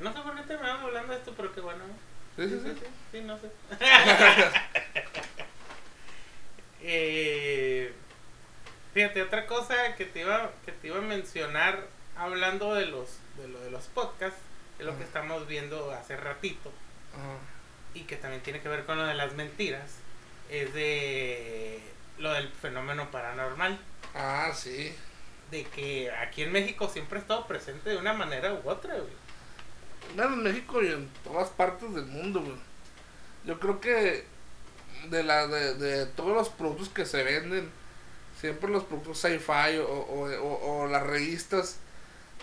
[0.00, 1.84] No sé por qué te me van hablando de esto, pero qué bueno.
[2.36, 2.86] Sí, sí, sí.
[3.12, 3.50] sí, no sé.
[6.82, 7.92] eh,
[8.94, 11.86] fíjate, otra cosa que te iba que te iba a mencionar
[12.16, 14.40] hablando de los de lo de los podcasts,
[14.78, 16.72] es lo que estamos viendo hace ratito
[17.14, 17.38] Ajá.
[17.94, 19.98] y que también tiene que ver con lo de las mentiras,
[20.50, 21.80] es de
[22.18, 23.78] lo del fenómeno paranormal.
[24.14, 24.94] Ah, sí.
[25.50, 29.12] de que aquí en México siempre ha estado presente de una manera u otra, güey.
[30.16, 32.56] Bueno, en México y en todas partes del mundo, güey.
[33.44, 34.24] Yo creo que
[35.10, 37.70] de, la, de, de todos los productos que se venden,
[38.40, 41.78] siempre los productos sci-fi o, o, o- o las revistas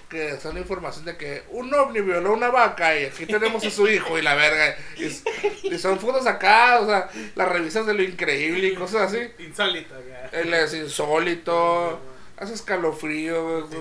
[0.10, 3.88] que son información de que un ovni violó una vaca y aquí tenemos a su
[3.88, 4.76] hijo y la verga.
[4.98, 9.32] Y, son fotos acá, o sea, las revistas de lo increíble y cosas así.
[9.38, 10.30] Insólito, ya.
[10.38, 12.00] El es insólito,
[12.38, 13.78] hace escalofrío, Sí.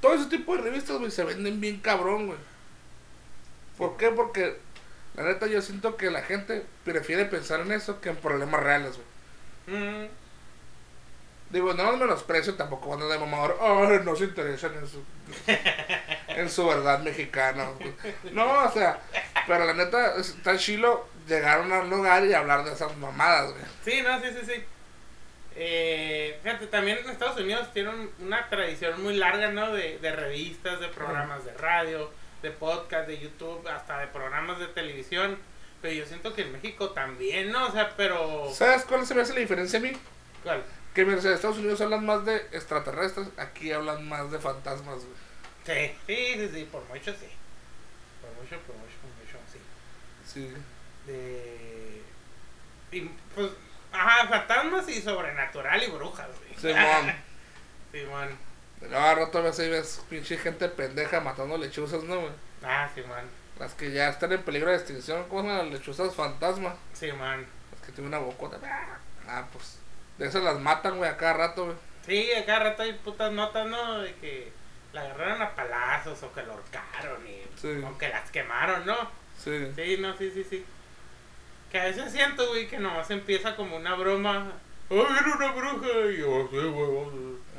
[0.00, 2.38] Todo ese tipo de revistas, güey, se venden bien cabrón, güey.
[3.78, 4.10] ¿Por qué?
[4.10, 4.56] Porque
[5.16, 8.92] la neta yo siento que la gente prefiere pensar en eso que en problemas reales,
[8.96, 9.78] güey.
[9.78, 10.08] Mm,
[11.54, 15.04] Digo, no los menosprecio, tampoco a de mamador, ay, no se interesan en su,
[16.26, 17.68] en su verdad mexicana.
[17.78, 17.94] güey".
[18.32, 18.98] No, o sea,
[19.46, 23.62] pero la neta está chilo llegar a un lugar y hablar de esas mamadas, güey.
[23.84, 24.64] Sí, no, sí, sí, sí.
[25.54, 29.72] Eh, fíjate, también en Estados Unidos tienen una tradición muy larga, ¿no?
[29.72, 32.10] De, de revistas, de programas de radio,
[32.42, 35.38] de podcast, de YouTube, hasta de programas de televisión.
[35.80, 37.68] Pero yo siento que en México también, ¿no?
[37.68, 38.50] O sea, pero...
[38.52, 39.92] ¿Sabes cuál se me hace la diferencia a mí?
[40.42, 40.60] ¿Cuál?
[40.94, 45.16] Que mientras en Estados Unidos hablan más de extraterrestres, aquí hablan más de fantasmas, güey.
[45.66, 47.28] Sí, sí, sí, sí, por mucho sí.
[48.20, 49.38] Por mucho, por mucho, por mucho.
[50.24, 50.52] Sí.
[51.06, 52.02] De.
[52.92, 53.00] Y
[53.34, 53.50] pues.
[53.92, 56.74] Ajá, fantasmas y sobrenatural y brujas, güey.
[56.74, 57.14] Simón.
[57.92, 58.38] Simón.
[58.80, 62.32] Luego a rato ves ahí ves pinche gente pendeja matando lechuzas, ¿no, güey?
[62.62, 63.24] Ah, Simón.
[63.58, 65.70] Las que ya están en peligro de extinción, ¿cómo se llaman?
[65.70, 66.76] Las lechuzas fantasma.
[66.92, 67.46] Simón.
[67.72, 68.58] Las que tienen una bocota.
[69.26, 69.78] Ah, pues.
[70.18, 71.76] De esas las matan, güey, a cada rato, güey.
[72.06, 74.00] Sí, a cada rato hay putas notas, ¿no?
[74.00, 74.52] De que
[74.92, 77.42] la agarraron a palazos o que la ahorcaron y.
[77.60, 77.82] Sí.
[77.84, 78.96] O que las quemaron, ¿no?
[79.38, 79.72] Sí.
[79.74, 80.64] Sí, no, sí, sí, sí.
[81.70, 84.52] Que a veces siento, güey, que nomás empieza como una broma.
[84.90, 85.88] ¡Ay, era una bruja!
[86.10, 86.90] Y yo, sí, güey.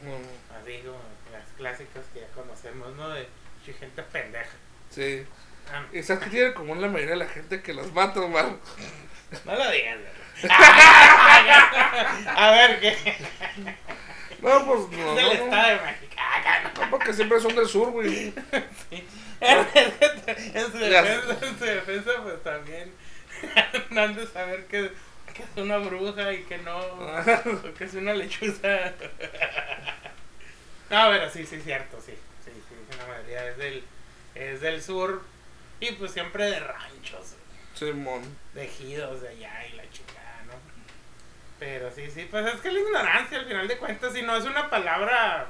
[0.06, 1.00] No, Así como
[1.32, 3.10] las clásicas que ya conocemos, ¿no?
[3.10, 3.28] De
[3.74, 4.56] gente pendeja.
[4.90, 5.26] Sí.
[5.72, 8.60] Ah, Y sabes que tiene como la mayoría de la gente que los mata, man.
[9.46, 10.25] no lo digas, güey.
[12.36, 13.18] A ver, ¿qué?
[14.42, 15.32] No, pues no, del no.
[15.32, 16.16] Estado de México.
[16.82, 16.90] No.
[16.90, 18.34] Porque siempre son del sur, güey.
[18.90, 19.04] Sí.
[19.42, 19.66] en,
[20.72, 22.92] su defensa, en su defensa, pues también
[23.90, 24.92] no han de saber que,
[25.34, 28.94] que es una bruja y que no, o que es una lechuza.
[30.88, 32.14] No, pero sí, sí, cierto, sí.
[32.46, 33.84] Sí, sí, la mayoría es del,
[34.36, 35.24] es del sur
[35.80, 37.34] y pues siempre de ranchos,
[37.74, 38.22] Simón.
[38.54, 39.85] de ejidos de allá y la.
[41.60, 44.46] Pero sí, sí, pues es que la ignorancia al final de cuentas, y no es
[44.46, 45.48] una palabra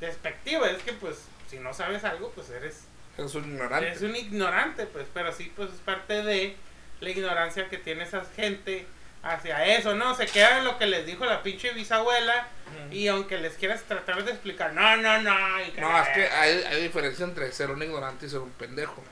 [0.00, 1.16] despectiva, es que pues
[1.50, 2.84] si no sabes algo, pues eres
[3.16, 3.90] Es un ignorante.
[3.90, 6.56] es un ignorante, pues, pero sí, pues es parte de
[7.00, 8.86] la ignorancia que tiene esa gente
[9.22, 10.14] hacia eso, ¿no?
[10.14, 12.46] Se queda en lo que les dijo la pinche bisabuela
[12.90, 15.60] y aunque les quieras tratar de explicar, no, no, no.
[15.62, 19.02] y No, es que hay, hay diferencia entre ser un ignorante y ser un pendejo.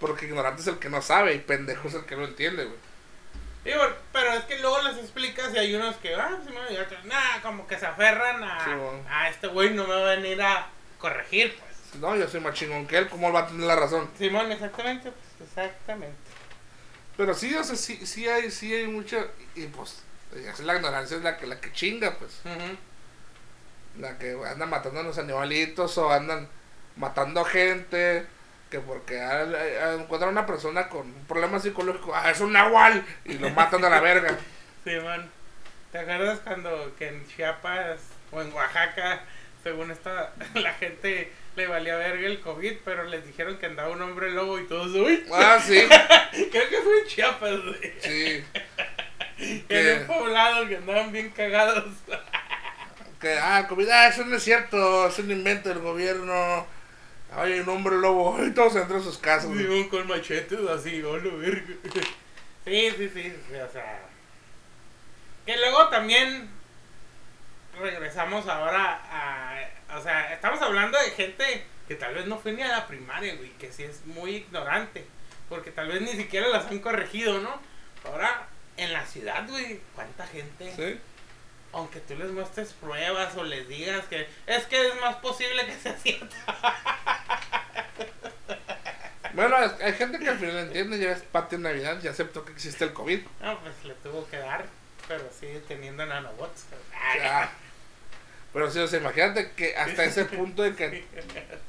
[0.00, 2.78] Porque ignorante es el que no sabe y pendejo es el que no entiende, güey.
[3.66, 7.04] Digo, pero es que luego les explicas y hay unos que, ah, sí, y otros,
[7.04, 9.04] nah, como que se aferran a, Sí, bueno.
[9.10, 12.00] a este güey no me va a venir a corregir, pues.
[12.00, 14.08] No, yo soy más chingón que él, ¿cómo él va a tener la razón?
[14.16, 16.16] Simón, exactamente, pues, exactamente.
[17.16, 19.24] Pero sí, o sea, sí, sí hay, sí hay mucha.
[19.54, 20.02] Y pues,
[20.34, 22.42] es la ignorancia es la que, la que chinga, pues.
[23.98, 26.48] La que andan matando a los animalitos o andan
[26.96, 28.26] matando gente.
[28.76, 33.02] Que porque ah, ah, encuentran una persona con un problema psicológico, ah, es un nahual,
[33.24, 34.36] y lo matan a la verga.
[34.84, 35.30] Simón,
[35.92, 38.00] ¿te acuerdas cuando que en Chiapas
[38.32, 39.22] o en Oaxaca,
[39.62, 44.02] según esta, la gente le valía verga el COVID, pero les dijeron que andaba un
[44.02, 45.80] hombre lobo y todos, uy, Ah, sí,
[46.50, 47.94] creo que fue en Chiapas, güey.
[48.00, 48.44] sí.
[49.70, 51.94] En un poblado que andaban bien cagados.
[53.22, 56.75] que, ah, comida, eso no es cierto, es un invento del gobierno.
[57.36, 59.50] Hay un hombre lobo, y todos entran a sus casas.
[59.54, 61.74] Simón con machetes así, hola, verga.
[62.64, 64.00] Sí, sí, sí, sí, o sea.
[65.44, 66.48] Que luego también
[67.78, 69.96] regresamos ahora a.
[69.96, 73.36] O sea, estamos hablando de gente que tal vez no fue ni a la primaria,
[73.36, 75.06] güey, que sí es muy ignorante.
[75.48, 77.60] Porque tal vez ni siquiera las han corregido, ¿no?
[78.04, 80.72] Ahora, en la ciudad, güey, ¿cuánta gente?
[80.74, 80.98] Sí.
[81.72, 85.74] Aunque tú les muestres pruebas o les digas que es que es más posible que
[85.74, 86.34] sea cierto.
[89.34, 92.52] Bueno, hay gente que al final entiende, ya es parte de Navidad, ya aceptó que
[92.52, 93.20] existe el COVID.
[93.42, 94.64] No, pues le tuvo que dar,
[95.06, 96.64] pero sigue teniendo nanobots.
[97.22, 97.50] Ah,
[98.54, 101.04] Pero sí, o sea, imagínate que hasta ese punto de que...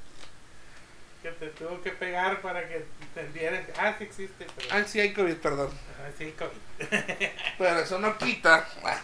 [1.22, 3.66] que te tuvo que pegar para que entendieras.
[3.78, 4.70] Ah, sí existe, pero.
[4.72, 5.70] Ah, sí hay COVID, perdón.
[6.00, 6.88] Ah, sí, COVID.
[7.58, 9.02] Pero eso no quita ah,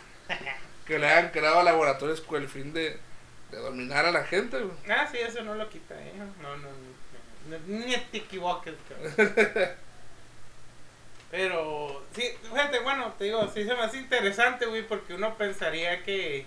[0.85, 2.97] que le hayan creado laboratorios con el fin de,
[3.51, 4.59] de dominar a la gente.
[4.59, 4.75] güey.
[4.89, 6.13] Ah, sí, eso no lo quita, ¿eh?
[6.41, 9.69] No, no, no, no, ni te equivoques, cabrón.
[11.31, 16.03] Pero, sí, fíjate, bueno, te digo, sí se me hace interesante, güey, porque uno pensaría
[16.03, 16.45] que,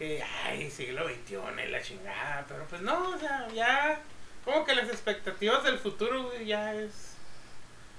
[0.00, 4.00] que, ay, siglo XXI y la chingada, pero pues no, o sea, ya,
[4.44, 7.14] como que las expectativas del futuro, güey, ya es...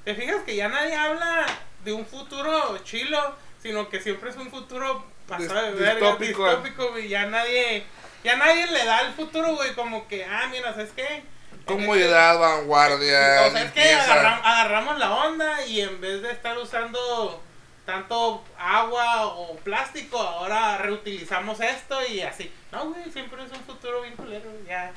[0.03, 1.45] ¿Te fijas que ya nadie habla
[1.85, 6.45] de un futuro chilo, sino que siempre es un futuro pasado de verga, distópico.
[6.47, 7.83] distópico, güey, ya nadie,
[8.23, 11.23] ya nadie le da al futuro, güey, como que, ah, mira, ¿sabes qué?
[11.65, 16.55] Comodidad, vanguardia, O sea, es que agarram- agarramos la onda y en vez de estar
[16.59, 17.41] usando
[17.85, 22.51] tanto agua o plástico, ahora reutilizamos esto y así.
[22.71, 24.91] No, güey, siempre es un futuro bien culero, ya.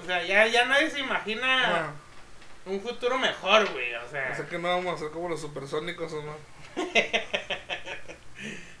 [0.00, 1.92] O sea, ya, ya nadie se imagina
[2.66, 4.30] un futuro mejor, güey, o sea.
[4.32, 6.36] o sea que no vamos a ser como los supersónicos o no.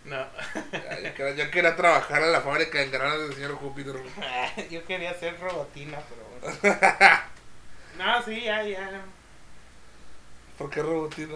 [0.04, 0.26] No.
[0.72, 3.94] Ya, Yo quería, yo quería trabajar en la fábrica de engranes del señor Júpiter.
[4.70, 6.78] Yo quería ser robotina, pero bueno.
[7.98, 9.02] No, sí, ya, ya.
[10.58, 11.34] ¿Por qué robotina?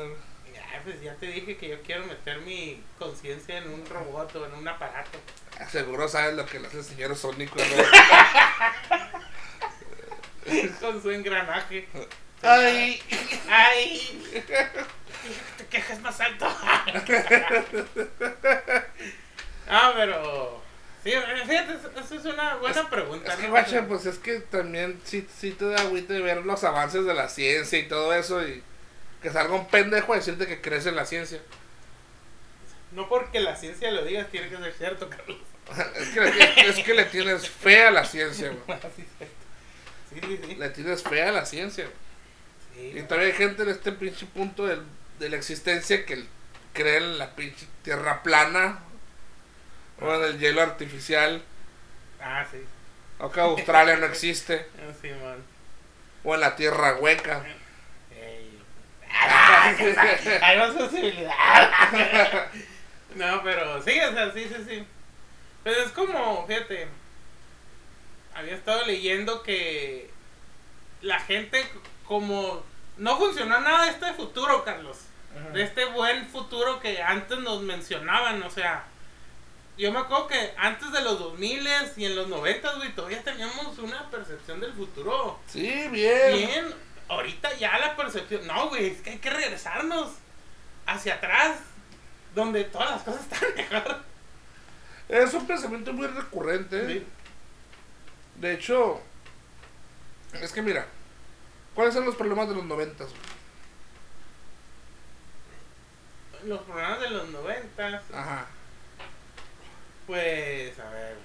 [0.53, 4.47] Ya, pues ya te dije que yo quiero meter mi conciencia en un robot o
[4.47, 5.19] en un aparato.
[5.61, 7.57] Ah, Seguro sabes lo que le hace el señor Sónico.
[10.81, 11.87] con su engranaje.
[12.43, 13.03] Ay.
[13.49, 14.43] Ay.
[15.59, 16.47] Te quejas más alto.
[19.68, 20.62] ah, pero.
[21.03, 21.12] Sí,
[21.47, 23.32] fíjate, eso es una buena pregunta.
[23.32, 26.64] Es que, guacha, pues es que también sí, sí te da agüite de ver los
[26.64, 28.62] avances de la ciencia y todo eso y
[29.22, 31.41] que salga un pendejo a decirte que crees en la ciencia.
[32.91, 35.39] No porque la ciencia lo diga, tiene que ser cierto, Carlos.
[35.97, 38.78] es, que le, es que le tienes fe a la ciencia, güey.
[38.97, 40.41] sí, sí, sí.
[40.45, 40.55] sí.
[40.57, 41.87] Le tienes fe a la ciencia.
[41.87, 42.05] Sí,
[42.79, 44.83] Y todavía hay gente en este pinche punto del-
[45.18, 46.24] de la existencia que
[46.74, 48.81] cree en la pinche tierra plana
[50.01, 51.43] o en el hielo artificial
[52.20, 52.59] Ah, sí.
[53.18, 55.43] o que Australia no existe Ah, Sí, man.
[56.24, 57.43] o en la tierra hueca.
[58.14, 58.59] Ey.
[60.43, 61.33] Hay más posibilidad.
[63.14, 64.87] no, pero sí, o sea, sí, sí, sí.
[65.64, 66.87] Pero es como, fíjate,
[68.35, 70.11] había estado leyendo que
[71.01, 71.64] la gente
[72.07, 72.62] como
[72.96, 74.98] no funcionó nada de este futuro, Carlos.
[75.52, 78.84] De este buen futuro que antes nos mencionaban, o sea,
[79.76, 83.76] yo me acuerdo que antes de los 2000 y en los 90, güey, todavía teníamos
[83.78, 86.32] una percepción del futuro Sí, bien.
[86.32, 86.74] bien.
[87.09, 88.46] Ahorita ya la percepción.
[88.46, 90.12] No, güey, es que hay que regresarnos
[90.86, 91.59] hacia atrás,
[92.34, 93.98] donde todas las cosas están mejor.
[95.11, 96.86] Es un pensamiento muy recurrente.
[96.86, 97.07] Sí.
[98.36, 99.00] De hecho,
[100.40, 100.86] es que mira,
[101.77, 103.09] ¿cuáles son los problemas de los noventas?
[106.45, 108.47] Los programas de los 90, Ajá.
[110.07, 111.16] pues, a ver.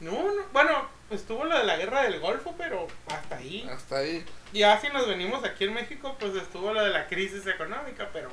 [0.00, 3.68] No, no, bueno, estuvo lo de la guerra del Golfo, pero hasta ahí.
[3.70, 4.24] Hasta ahí.
[4.52, 8.28] Ya si nos venimos aquí en México, pues estuvo lo de la crisis económica, pero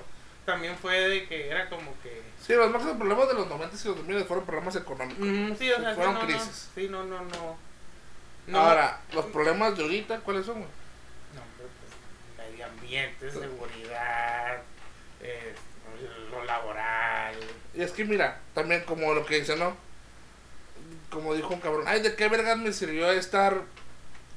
[0.45, 2.22] también fue de que era como que.
[2.41, 5.26] Sí, los máximos problemas de los noventas y los 2000 fueron problemas económicos.
[5.26, 6.26] Mm, sí, o sea, sí, Fueron no, no.
[6.28, 6.70] crisis.
[6.76, 7.58] Sí, no, no, no.
[8.47, 8.60] No.
[8.60, 10.66] Ahora, los problemas de ahorita, ¿cuáles son?
[12.96, 14.62] Ambiente, seguridad,
[15.22, 15.54] eh,
[16.30, 17.36] lo laboral.
[17.74, 19.76] Y es que mira, también como lo que dice, ¿no?
[21.10, 23.62] Como dijo un cabrón, ay, ¿de qué vergas me sirvió estar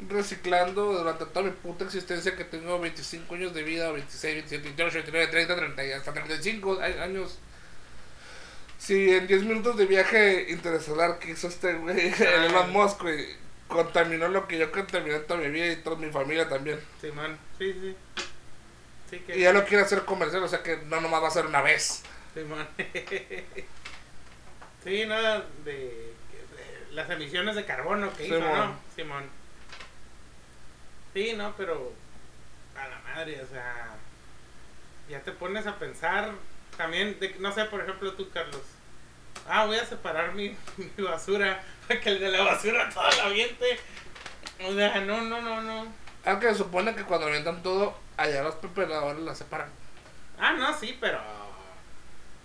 [0.09, 4.95] reciclando durante toda mi puta existencia que tengo 25 años de vida, 26, 27, 28,
[4.95, 7.39] 29, 30, 30 y hasta 35 a- años?
[8.79, 13.27] Si en 10 minutos de viaje interestelar que hizo este güey, el Elon Musk, güey,
[13.69, 16.79] contaminó lo que yo contaminé toda mi vida y toda mi familia también.
[17.01, 17.97] Sí, man, sí, sí.
[19.15, 19.39] Sí, que.
[19.39, 21.63] Y ya lo quiere hacer comercial, o sea que no nomás va a ser una
[21.63, 22.03] vez.
[22.35, 22.67] Simón.
[24.85, 26.15] sí, no, de, de
[26.91, 28.41] las emisiones de carbono que hizo.
[28.41, 28.77] ¿no?
[28.95, 29.25] Simón.
[31.13, 31.93] Sí, no, pero
[32.77, 33.95] a la madre, o sea,
[35.09, 36.33] ya te pones a pensar
[36.77, 38.63] también, de, no sé, por ejemplo tú, Carlos.
[39.49, 40.57] Ah, voy a separar mi,
[40.97, 43.79] mi basura para que el de la basura todo la aviente.
[44.65, 46.04] O sea, no, no, no, no.
[46.25, 49.69] Aunque se supone que cuando avientan todo, allá los pepeladores la separan.
[50.39, 51.21] Ah, no, sí, pero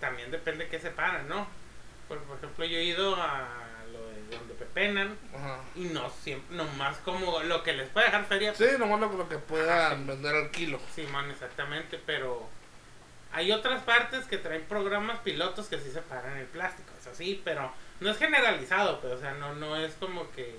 [0.00, 1.46] también depende qué separan, ¿no?
[2.08, 3.48] Por, por ejemplo, yo he ido a
[3.92, 5.60] lo de donde pepenan Ajá.
[5.74, 8.54] y no siempre, nomás como lo que les puede dejar feria.
[8.54, 10.78] Sí, nomás lo, lo que puedan vender al kilo.
[10.94, 12.48] Sí, man, exactamente, pero
[13.32, 17.72] hay otras partes que traen programas pilotos que sí separan el plástico, eso sí, pero
[18.00, 20.58] no es generalizado, pero o sea, no, no es como que,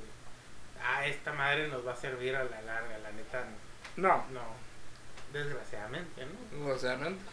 [0.83, 3.43] ah, esta madre nos va a servir a la larga, la neta,
[3.97, 4.41] No, no,
[5.33, 6.57] desgraciadamente, ¿no?
[6.57, 7.23] desgraciadamente.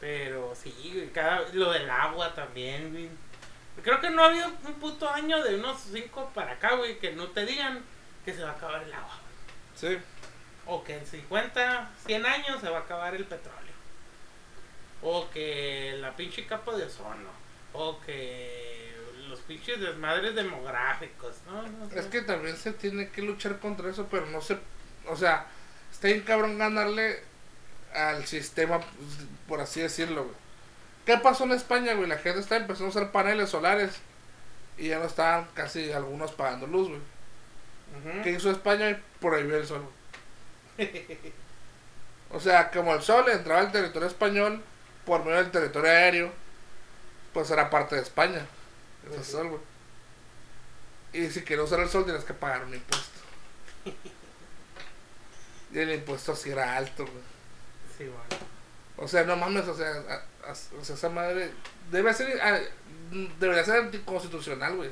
[0.00, 3.08] Pero sí, cada, lo del agua también, güey.
[3.82, 7.12] Creo que no ha habido un puto año de unos 5 para acá, güey, que
[7.12, 7.82] no te digan
[8.24, 9.18] que se va a acabar el agua.
[9.74, 9.98] Sí.
[10.66, 13.72] O que en 50, 100 años se va a acabar el petróleo.
[15.02, 17.30] O que la pinche capa de ozono.
[17.72, 18.91] O que
[19.32, 21.36] los pinches desmadres demográficos.
[21.46, 21.98] No, no sé.
[21.98, 24.58] Es que también se tiene que luchar contra eso, pero no se.
[25.08, 25.46] O sea,
[25.90, 27.20] está bien cabrón ganarle
[27.94, 30.36] al sistema, pues, por así decirlo, güey.
[31.06, 32.08] ¿Qué pasó en España, güey?
[32.08, 34.00] La gente está empezando a usar paneles solares
[34.76, 37.00] y ya no estaban casi algunos pagando luz, güey.
[37.00, 38.22] Ujú.
[38.22, 39.00] ¿Qué hizo España?
[39.18, 39.88] Prohibió el sol.
[42.34, 44.62] O sea, como el sol entraba al territorio español
[45.04, 46.32] por medio del territorio aéreo,
[47.34, 48.46] pues era parte de España.
[49.08, 49.32] Pues sí.
[49.32, 49.60] sol, güey.
[51.12, 53.20] Y si quieres usar el sol tienes que pagar un impuesto.
[55.72, 57.22] y el impuesto sí era alto, güey.
[57.96, 58.44] Sí, bueno.
[58.96, 61.50] O sea, no mames, o sea, a- a- o sea esa madre
[61.90, 62.58] debe ser, ah,
[63.40, 64.90] debería ser anticonstitucional, güey.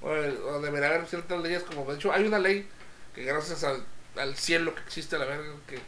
[0.00, 2.68] O, o debería haber ciertas leyes como, de hecho, hay una ley
[3.14, 3.84] que gracias al,
[4.16, 5.80] al cielo que existe, la verga, que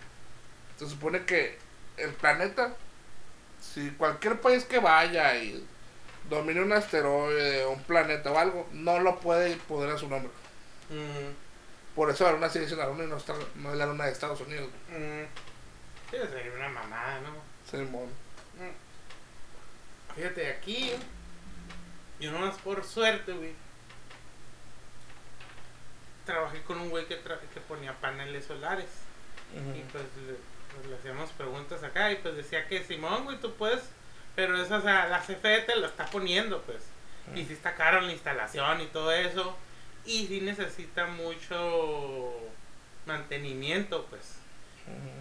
[0.79, 1.59] se supone que
[1.97, 2.75] el planeta,
[3.61, 5.65] si cualquier país que vaya y
[6.31, 10.31] domine un asteroide, un planeta o algo, no lo puede poner a su nombre.
[11.95, 14.07] Por eso la luna sigue siendo la luna y no, está, no es la luna
[14.07, 14.71] de Estados Unidos.
[14.89, 15.25] Mm.
[16.11, 17.35] Sí, sería una mamada, ¿no?
[17.71, 18.07] Simón.
[18.57, 20.15] Mm.
[20.15, 20.93] Fíjate, aquí,
[22.19, 23.53] yo nomás por suerte, güey,
[26.25, 28.89] trabajé con un güey que, que ponía paneles solares.
[29.53, 30.37] Y pues le,
[30.73, 33.83] pues, le hacíamos preguntas acá y pues decía que Simón, güey, tú puedes,
[34.35, 36.83] pero eso, o sea, la CFE te lo está poniendo, pues.
[37.35, 39.57] Y si está caro la instalación y todo eso.
[40.05, 42.33] Y sí necesita mucho
[43.07, 44.37] mantenimiento, pues.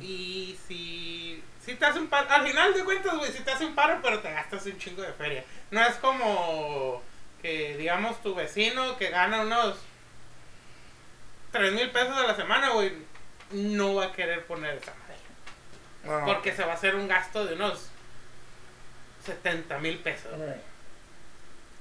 [0.01, 3.66] Y si, si te hace un paro, al final de cuentas, güey, si te hace
[3.66, 5.43] un paro, pero te gastas un chingo de feria.
[5.70, 7.03] No es como
[7.41, 9.78] que, digamos, tu vecino que gana unos
[11.51, 12.93] 3 mil pesos a la semana, güey,
[13.51, 15.20] no va a querer poner esa madera.
[16.22, 16.26] No.
[16.26, 17.89] Porque se va a hacer un gasto de unos
[19.30, 20.32] 70 mil pesos.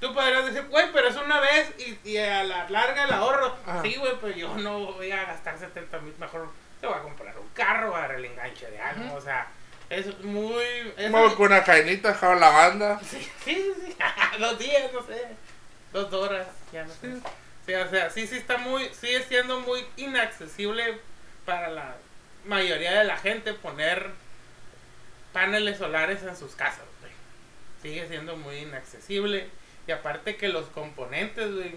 [0.00, 3.56] Tú podrías decir, güey, pero es una vez y, y a la larga el ahorro.
[3.66, 3.82] Ajá.
[3.82, 6.14] Sí, güey, pero yo no voy a gastar 70 mil.
[6.18, 6.48] Mejor
[6.80, 9.14] te voy a comprar un carro, a dar el enganche de algo.
[9.16, 9.48] O sea,
[9.90, 10.62] es muy.
[10.96, 13.00] es- Como con una cadenita, jalo la banda.
[13.02, 13.96] Sí, sí, sí.
[14.38, 15.26] Dos días, no sé.
[15.92, 17.14] Dos horas, ya no sé.
[17.66, 18.88] Sí, o sea, sí, sí está muy.
[18.94, 21.00] Sigue siendo muy inaccesible
[21.44, 21.96] para la
[22.44, 24.10] mayoría de la gente poner
[25.32, 26.84] paneles solares en sus casas.
[27.82, 29.48] Sigue siendo muy inaccesible.
[29.86, 31.76] Y aparte que los componentes, güey,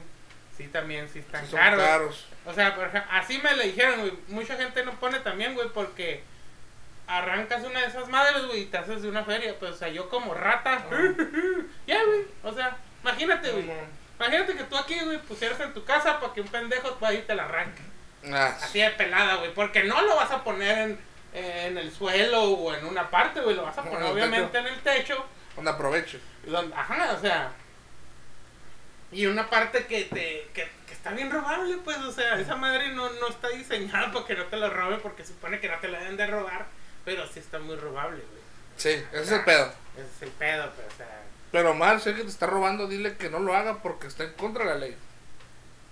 [0.58, 1.82] sí también sí están Son caros.
[1.82, 2.26] caros.
[2.45, 4.14] O sea, por ejemplo, así me lo dijeron, güey.
[4.28, 6.24] Mucha gente no pone también, güey, porque
[7.08, 9.58] arrancas una de esas madres, güey, y te haces de una feria.
[9.60, 10.86] Pues, o sea, yo como rata.
[11.88, 12.26] ya, güey.
[12.43, 13.70] O sea, imagínate, güey.
[14.18, 17.24] Imagínate que tú aquí, güey, pusieras en tu casa para que un pendejo vaya y
[17.24, 17.82] te la arranque.
[18.32, 19.54] Ah, Así de pelada, güey.
[19.54, 20.99] Porque no lo vas a poner en,
[21.34, 23.56] en el suelo o en una parte, güey.
[23.56, 25.26] Lo vas a poner obviamente en el techo.
[25.58, 26.20] Un aprovecho.
[26.45, 27.52] Donde- Ajá, o sea.
[29.12, 32.89] Y una parte que te que, que está bien robable, pues, o sea, esa madre
[32.93, 35.89] no, no está diseñada para que no te la robe porque supone que no te
[35.89, 36.66] la deben de robar,
[37.04, 38.41] pero sí está muy robable, güey.
[38.78, 39.66] Sí, ese es el pedo.
[39.97, 41.22] Ese es el pedo, pero, o sea,
[41.52, 44.32] Pero mal, si alguien te está robando, dile que no lo haga porque está en
[44.34, 44.95] contra de la ley.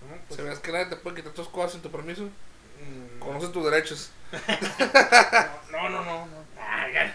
[0.09, 0.15] ¿no?
[0.29, 3.49] Pues, Si ves que nadie te puede quitar tus cosas sin tu permiso, mm, conoce
[3.49, 4.11] tus derechos.
[5.71, 6.39] no, no, no, no.
[6.61, 7.13] Ah, ya.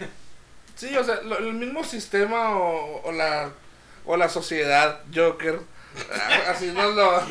[0.77, 3.51] Sí, o sea, lo- el mismo sistema o, o la
[4.07, 5.61] o la sociedad, Joker,
[6.13, 7.23] a- así nos lo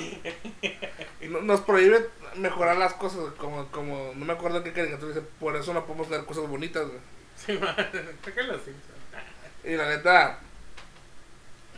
[1.29, 5.55] no- nos prohíbe mejorar las cosas, como como no me acuerdo qué caricatura dice, por
[5.55, 6.99] eso no podemos tener cosas bonitas, güey.
[7.35, 7.59] Sí.
[9.63, 10.39] Y la neta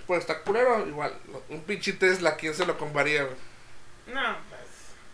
[0.07, 1.13] pues está culero, igual,
[1.49, 3.36] un pinche Tesla, ¿quién se lo compraría, güey?
[4.13, 4.61] No, pues,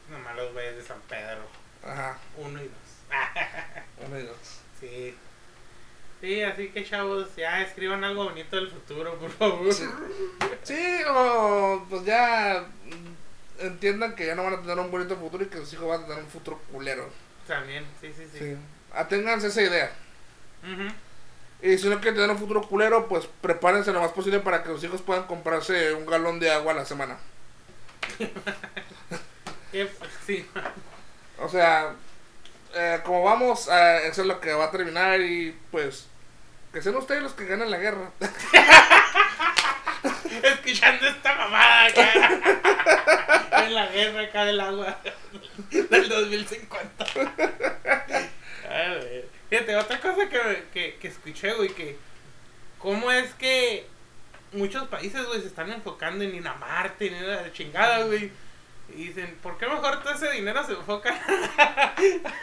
[0.10, 1.42] nomás los güeyes de San Pedro,
[1.84, 3.10] Ajá, uno y dos.
[4.08, 4.38] uno y dos.
[4.80, 5.16] Sí.
[6.22, 9.74] Sí, así que chavos, ya escriban algo bonito del futuro, por favor.
[9.74, 11.02] Sí.
[11.10, 15.48] O pues ya mm, entiendan que ya no van a tener un bonito futuro y
[15.48, 17.10] que sus hijos van a tener un futuro culero.
[17.48, 18.38] También, sí, sí, sí.
[18.38, 18.58] Sí.
[18.94, 19.92] Aténganse esa idea.
[20.64, 20.94] Ujú.
[21.64, 24.70] Y si no quieren tener un futuro culero, pues prepárense lo más posible para que
[24.70, 27.18] sus hijos puedan comprarse un galón de agua a la semana.
[30.26, 30.46] Sí,
[31.40, 31.96] O sea,
[32.76, 36.08] eh, como vamos, eh, eso es lo que va a terminar y pues
[36.72, 38.12] que sean ustedes los que ganen la guerra.
[40.44, 43.64] escuchando esta mamada acá.
[43.66, 45.00] en la guerra acá del agua
[45.72, 47.06] del 2050.
[48.70, 51.98] A ver, Fíjate, otra cosa que, que, escuché, güey, que
[52.78, 53.86] cómo es que
[54.54, 58.32] muchos países, güey, se están enfocando en ir a Marte, en ir a chingada, güey.
[58.96, 61.10] Y dicen, ¿por qué mejor todo ese dinero se enfoca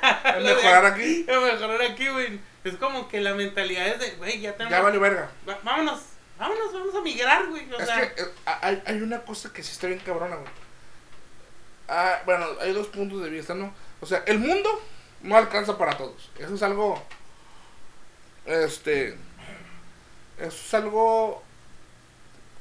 [0.03, 1.26] a mejorar aquí.
[1.30, 2.40] a mejorar aquí, güey?
[2.64, 4.70] Es como que la mentalidad es de, güey, ya tenemos...
[4.76, 5.30] Ya vale verga.
[5.49, 6.01] Va- vámonos,
[6.38, 7.72] vámonos, vamos a migrar, güey.
[7.72, 10.49] O Es sea, que eh, hay, hay una cosa que sí está bien cabrona, güey.
[11.88, 13.72] Ah, bueno, hay dos puntos de vista, ¿no?
[14.01, 14.68] O sea, el mundo
[15.22, 16.30] no alcanza para todos.
[16.38, 17.03] Eso es algo.
[18.44, 19.16] Este.
[20.38, 21.42] Eso es algo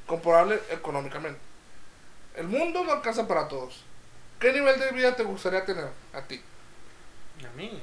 [0.06, 1.40] comparable económicamente.
[2.38, 3.84] El mundo no alcanza para todos.
[4.40, 6.42] ¿Qué nivel de vida te gustaría tener a ti?
[7.44, 7.82] a mí,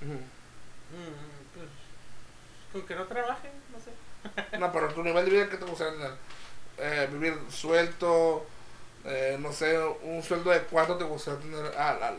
[0.00, 1.68] mm, pues,
[2.72, 4.58] con que no trabaje, no sé.
[4.58, 6.12] No, pero tu nivel de vida, ¿qué te gustaría tener?
[6.78, 8.46] Eh, vivir suelto,
[9.04, 12.18] eh, no sé, un sueldo de cuánto te gustaría tener al, al,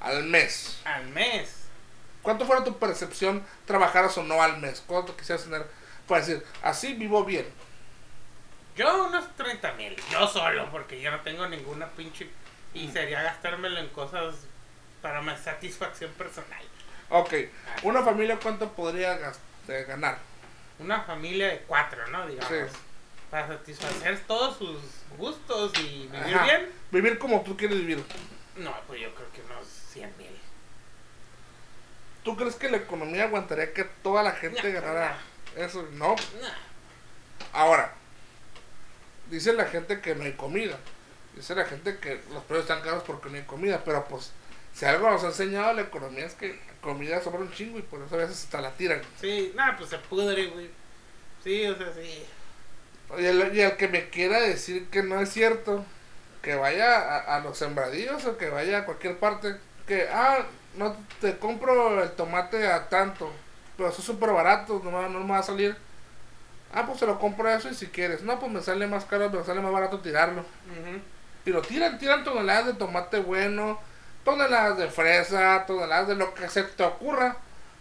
[0.00, 0.80] al mes.
[0.84, 1.54] Al mes.
[2.22, 4.82] ¿Cuánto fuera tu percepción trabajaras o no al mes?
[4.86, 5.66] ¿Cuánto quisieras tener
[6.06, 7.46] para decir, así vivo bien?
[8.76, 12.28] Yo unos 30 mil, yo solo, porque yo no tengo ninguna pinche...
[12.72, 12.92] Y Mm.
[12.92, 14.34] sería gastármelo en cosas
[15.02, 16.62] para mi satisfacción personal.
[17.08, 17.34] Ok,
[17.82, 19.18] una familia, ¿cuánto podría
[19.66, 20.18] ganar?
[20.78, 22.26] Una familia de cuatro, ¿no?
[22.28, 22.48] Digamos.
[22.48, 22.76] Sí.
[23.30, 24.78] Para satisfacer todos sus
[25.18, 26.44] gustos y vivir Ajá.
[26.44, 26.70] bien.
[26.92, 28.04] Vivir como tú quieres vivir.
[28.56, 30.38] No, pues yo creo que unos 100 mil.
[32.22, 35.18] ¿Tú crees que la economía aguantaría que toda la gente No, ganara
[35.56, 35.88] eso?
[35.92, 36.14] No.
[36.40, 36.48] Nah.
[37.52, 37.94] Ahora,
[39.30, 40.78] dice la gente que no hay comida.
[41.34, 43.82] Dice la gente que los precios están caros porque no hay comida.
[43.84, 44.32] Pero pues,
[44.74, 48.02] si algo nos ha enseñado la economía es que comida sobra un chingo y por
[48.02, 49.00] eso a veces hasta la tiran.
[49.20, 50.70] Sí, nada, pues se pudre, güey.
[51.42, 52.24] Sí, o sea, sí.
[53.18, 55.84] Y el, y el que me quiera decir que no es cierto,
[56.42, 59.56] que vaya a, a los sembradíos o que vaya a cualquier parte,
[59.86, 63.32] que, ah, no te compro el tomate a tanto,
[63.76, 65.76] pero eso es súper barato, no, no me va a salir.
[66.72, 68.22] Ah, pues se lo compro eso y si quieres.
[68.22, 70.40] No, pues me sale más caro, me sale más barato tirarlo.
[70.42, 71.00] Ujú.
[71.44, 73.80] Y lo tiran, tiran toneladas de tomate bueno,
[74.24, 77.36] toneladas de fresa, toneladas de lo que se te ocurra.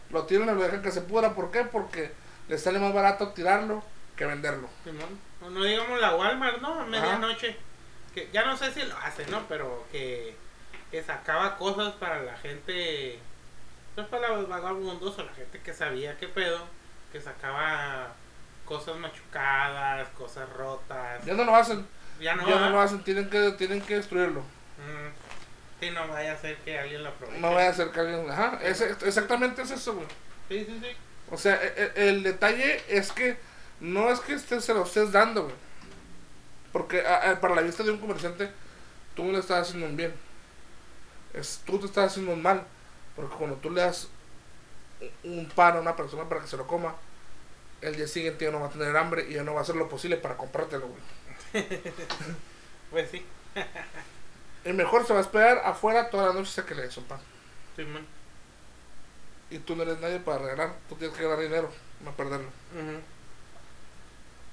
[0.09, 1.35] Lo tiran y lo dejan que se pudra.
[1.35, 1.63] ¿Por qué?
[1.65, 2.11] Porque
[2.47, 3.83] les sale más barato tirarlo
[4.15, 4.67] que venderlo.
[4.83, 5.19] Simón.
[5.41, 6.81] O no digamos la Walmart, ¿no?
[6.81, 7.55] A medianoche.
[8.13, 9.43] Que ya no sé si lo hace, ¿no?
[9.47, 10.35] Pero que,
[10.89, 13.19] que sacaba cosas para la gente.
[13.93, 16.59] Pues para los vagabundos o la gente que sabía qué pedo.
[17.11, 18.13] Que sacaba
[18.69, 21.25] cosas machucadas, cosas rotas.
[21.25, 21.85] Ya no lo hacen.
[22.21, 24.41] Ya no, ya no lo hacen, tienen que, tienen que destruirlo.
[24.41, 25.79] Mm.
[25.79, 27.39] Sí, no vaya a ser que alguien lo aproveche.
[27.41, 28.29] No vaya a ser que alguien.
[28.29, 30.07] Ajá, es, exactamente es eso, güey.
[30.49, 30.89] Sí, sí, sí.
[31.31, 33.37] O sea, e- e- el, detalle es que
[33.79, 35.55] no es que estés, se lo estés dando, güey.
[36.71, 38.51] Porque a- a- para la vista de un comerciante,
[39.15, 40.13] tú no le estás haciendo un bien.
[41.33, 42.63] Es, tú te estás haciendo un mal.
[43.15, 44.09] Porque cuando tú le das
[45.23, 46.93] un pan a una persona para que se lo coma,
[47.81, 49.75] el día siguiente ya no va a tener hambre y ya no va a hacer
[49.75, 51.65] lo posible para comprártelo, güey.
[52.91, 53.23] Pues sí.
[54.65, 57.05] Y mejor se va a esperar afuera toda la noche hasta que le des un
[57.05, 57.19] pan.
[57.75, 58.05] Simón.
[59.49, 61.71] Y tú no eres nadie para regalar, tú tienes que ganar dinero,
[62.03, 62.47] no perderlo.
[62.47, 62.99] Ujú.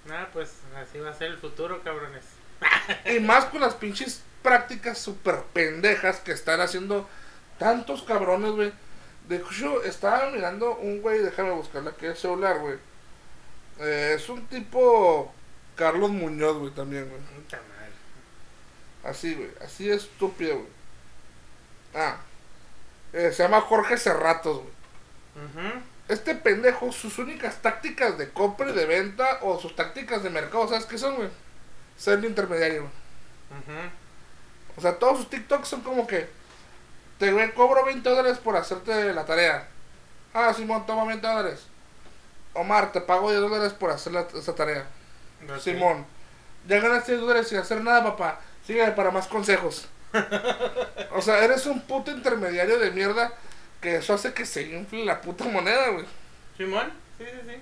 [0.08, 2.24] Nada, pues así va a ser el futuro, cabrones.
[3.04, 7.08] Y más con las pinches prácticas super pendejas que están haciendo
[7.58, 8.72] tantos cabrones, güey.
[9.28, 12.78] De hecho, estaba mirando un güey, déjame buscarla que es celular, güey.
[13.78, 15.32] Eh, es un tipo
[15.74, 17.20] Carlos Muñoz, güey, también, güey.
[19.04, 20.68] Así, güey, así estúpido, güey.
[21.94, 22.18] Ah,
[23.12, 24.76] eh, se llama Jorge Cerratos, güey.
[26.08, 30.68] Este pendejo, sus únicas tácticas de compra y de venta o sus tácticas de mercado,
[30.68, 31.28] ¿sabes qué son, güey?
[31.96, 32.92] Ser el intermediario, güey.
[34.76, 36.28] O sea, todos sus TikToks son como que
[37.18, 39.68] te cobro 20 dólares por hacerte la tarea.
[40.34, 41.66] Ah, Simón, toma 20 dólares.
[42.56, 44.86] Omar, te pago 10 dólares por hacer la- esa tarea.
[45.60, 46.06] Simón,
[46.66, 48.40] ya ganaste 10 dólares sin hacer nada, papá.
[48.66, 49.86] Sígueme para más consejos.
[51.12, 53.32] o sea, eres un puto intermediario de mierda
[53.80, 56.06] que eso hace que se infle la puta moneda, güey.
[56.56, 57.60] Simón, sí, sí, sí.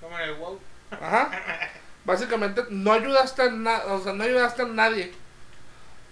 [0.00, 0.58] Como en el WoW.
[0.92, 1.30] Ajá.
[2.04, 5.12] Básicamente no ayudaste a nada, o sea, no ayudaste a nadie.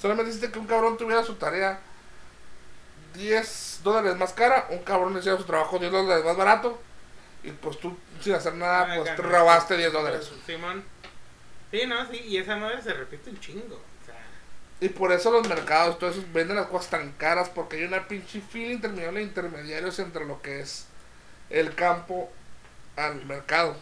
[0.00, 1.80] Solamente hiciste que un cabrón tuviera su tarea
[3.14, 6.78] 10 dólares más cara, un cabrón hiciera su trabajo 10 dólares más barato.
[7.48, 10.30] Y pues tú, sin hacer nada, Ah, pues te robaste 10 dólares.
[10.44, 10.84] Simón.
[11.70, 13.76] Sí, no, sí, y esa madre se repite un chingo.
[13.76, 14.14] O sea,
[14.80, 18.06] Y por eso los mercados, todos esos venden las cosas tan caras, porque hay una
[18.06, 20.86] pinche fila interminable de intermediarios entre lo que es
[21.50, 22.30] el campo
[22.96, 23.76] al mercado.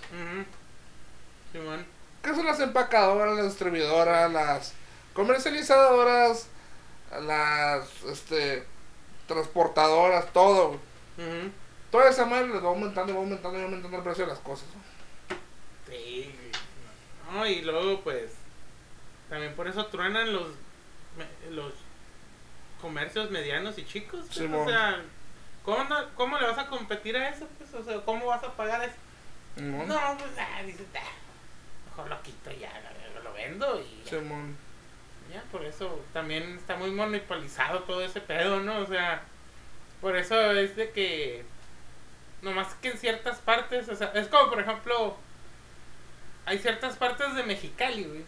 [1.53, 1.85] Simón.
[2.23, 4.73] ¿Qué son las empacadoras, las distribuidoras, las
[5.13, 6.47] comercializadoras,
[7.23, 8.65] las este
[9.27, 10.79] transportadoras, todo?
[11.91, 14.31] Toda esa madre les va aumentando y va aumentando y va aumentando el precio de
[14.31, 14.67] las cosas.
[14.75, 15.37] ¿no?
[15.93, 16.35] Sí.
[17.33, 18.33] No, y luego, pues.
[19.29, 20.49] También por eso truenan los.
[21.51, 21.73] los
[22.81, 24.21] comercios medianos y chicos.
[24.27, 24.67] pues, Simón.
[24.67, 25.01] o sea,
[25.65, 27.49] ¿cómo, no- ¿cómo le vas a competir a eso?
[27.59, 28.95] Pues, o sea, ¿cómo vas a pagar eso?
[29.57, 29.85] ¿No?
[29.87, 31.01] No, pues, ah, dices, ah,
[31.89, 32.71] mejor lo quito ya,
[33.15, 34.11] lo, lo vendo y ya.
[34.19, 34.57] Simón.
[35.33, 38.79] Ya, por eso también está muy monopolizado todo ese pedo, ¿no?
[38.81, 39.23] O sea,
[40.01, 41.45] por eso es de que,
[42.43, 45.17] nomás que en ciertas partes, o sea, es como por ejemplo,
[46.45, 48.25] hay ciertas partes de Mexicali, güey,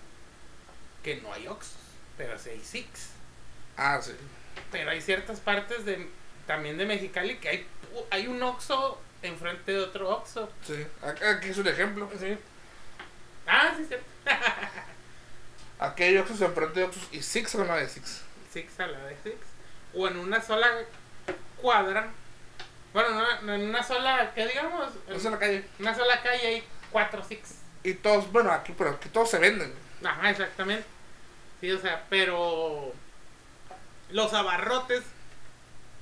[1.03, 1.77] que no hay Oxxos,
[2.17, 3.11] pero sí hay Six.
[3.77, 4.13] Ah, sí.
[4.73, 6.09] Pero hay ciertas partes de
[6.47, 7.67] también de Mexicali que hay,
[8.11, 10.51] hay un Oxxo enfrente de otro Oxxo.
[10.67, 10.87] Sí.
[11.03, 12.11] Aquí aquí es un ejemplo.
[12.19, 12.37] Sí.
[13.47, 14.07] Ah, sí, cierto.
[15.81, 18.23] Aquí hay Oxxos enfrente de Oxxos y Six son la de Six.
[18.53, 19.37] Six a la de Six.
[19.95, 20.67] O en una sola
[21.57, 22.11] cuadra.
[22.93, 23.11] Bueno,
[23.43, 24.89] no, en una sola, ¿qué digamos?
[25.09, 25.15] En
[25.79, 27.57] una sola calle hay cuatro Six.
[27.85, 29.73] Y todos, bueno, aquí, pero aquí todos se venden.
[30.05, 30.85] Ajá, exactamente.
[31.61, 32.93] Sí, o sea, pero
[34.11, 35.03] los abarrotes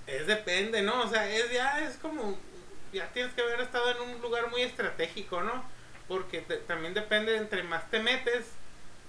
[0.06, 1.02] es depende, ¿no?
[1.02, 2.38] O sea, es ya es como
[2.92, 5.64] ya tienes que haber estado en un lugar muy estratégico, ¿no?
[6.08, 8.46] Porque te- también depende entre más te metes,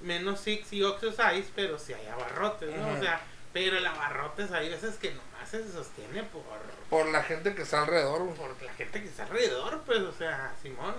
[0.02, 2.90] menos Six y Oxxos hay, pero si hay abarrotes, ¿no?
[2.90, 3.22] O sea,
[3.58, 6.44] Pero el abarrotes hay veces que nomás se sostiene por,
[6.92, 8.24] Por la gente que está alrededor.
[8.24, 8.36] güey.
[8.36, 10.94] por la gente que está alrededor, pues, o sea, Simón.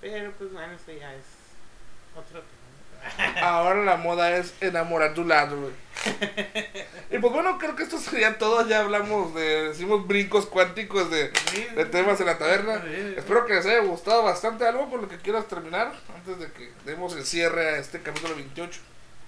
[0.00, 1.24] Pero pues bueno, eso ya es
[2.14, 3.40] otro tema.
[3.42, 5.72] Ahora la moda es enamorar tu lado, güey.
[7.10, 8.64] Y pues bueno, creo que esto sería todo.
[8.68, 9.70] Ya hablamos de.
[9.74, 11.32] Hicimos brincos cuánticos de,
[11.74, 12.74] de temas en la taberna.
[13.16, 14.66] Espero que les haya gustado bastante.
[14.66, 15.92] ¿Algo con lo que quieras terminar?
[16.14, 18.80] Antes de que demos el cierre a este capítulo 28.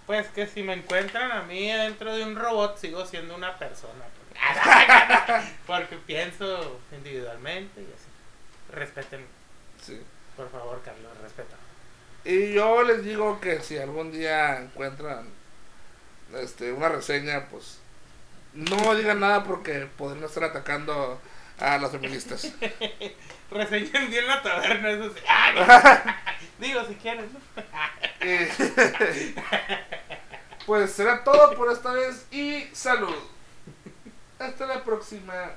[0.08, 4.04] Pues que si me encuentran a mí dentro de un robot, sigo siendo una persona.
[4.16, 8.74] Porque, porque pienso individualmente y así.
[8.74, 9.24] Respeten,
[9.80, 10.00] Sí.
[10.36, 11.54] por favor, Carlos, respeta.
[12.24, 15.28] Y yo les digo que si algún día encuentran
[16.34, 17.78] este, una reseña, pues
[18.54, 21.20] no digan nada porque podrían estar atacando
[21.60, 22.50] a las feministas.
[23.50, 25.20] Reseñen bien la taberna, eso sí.
[26.58, 27.40] Digo, si quieren, ¿no?
[30.66, 33.16] Pues será todo por esta vez y salud.
[34.38, 35.52] Hasta la próxima.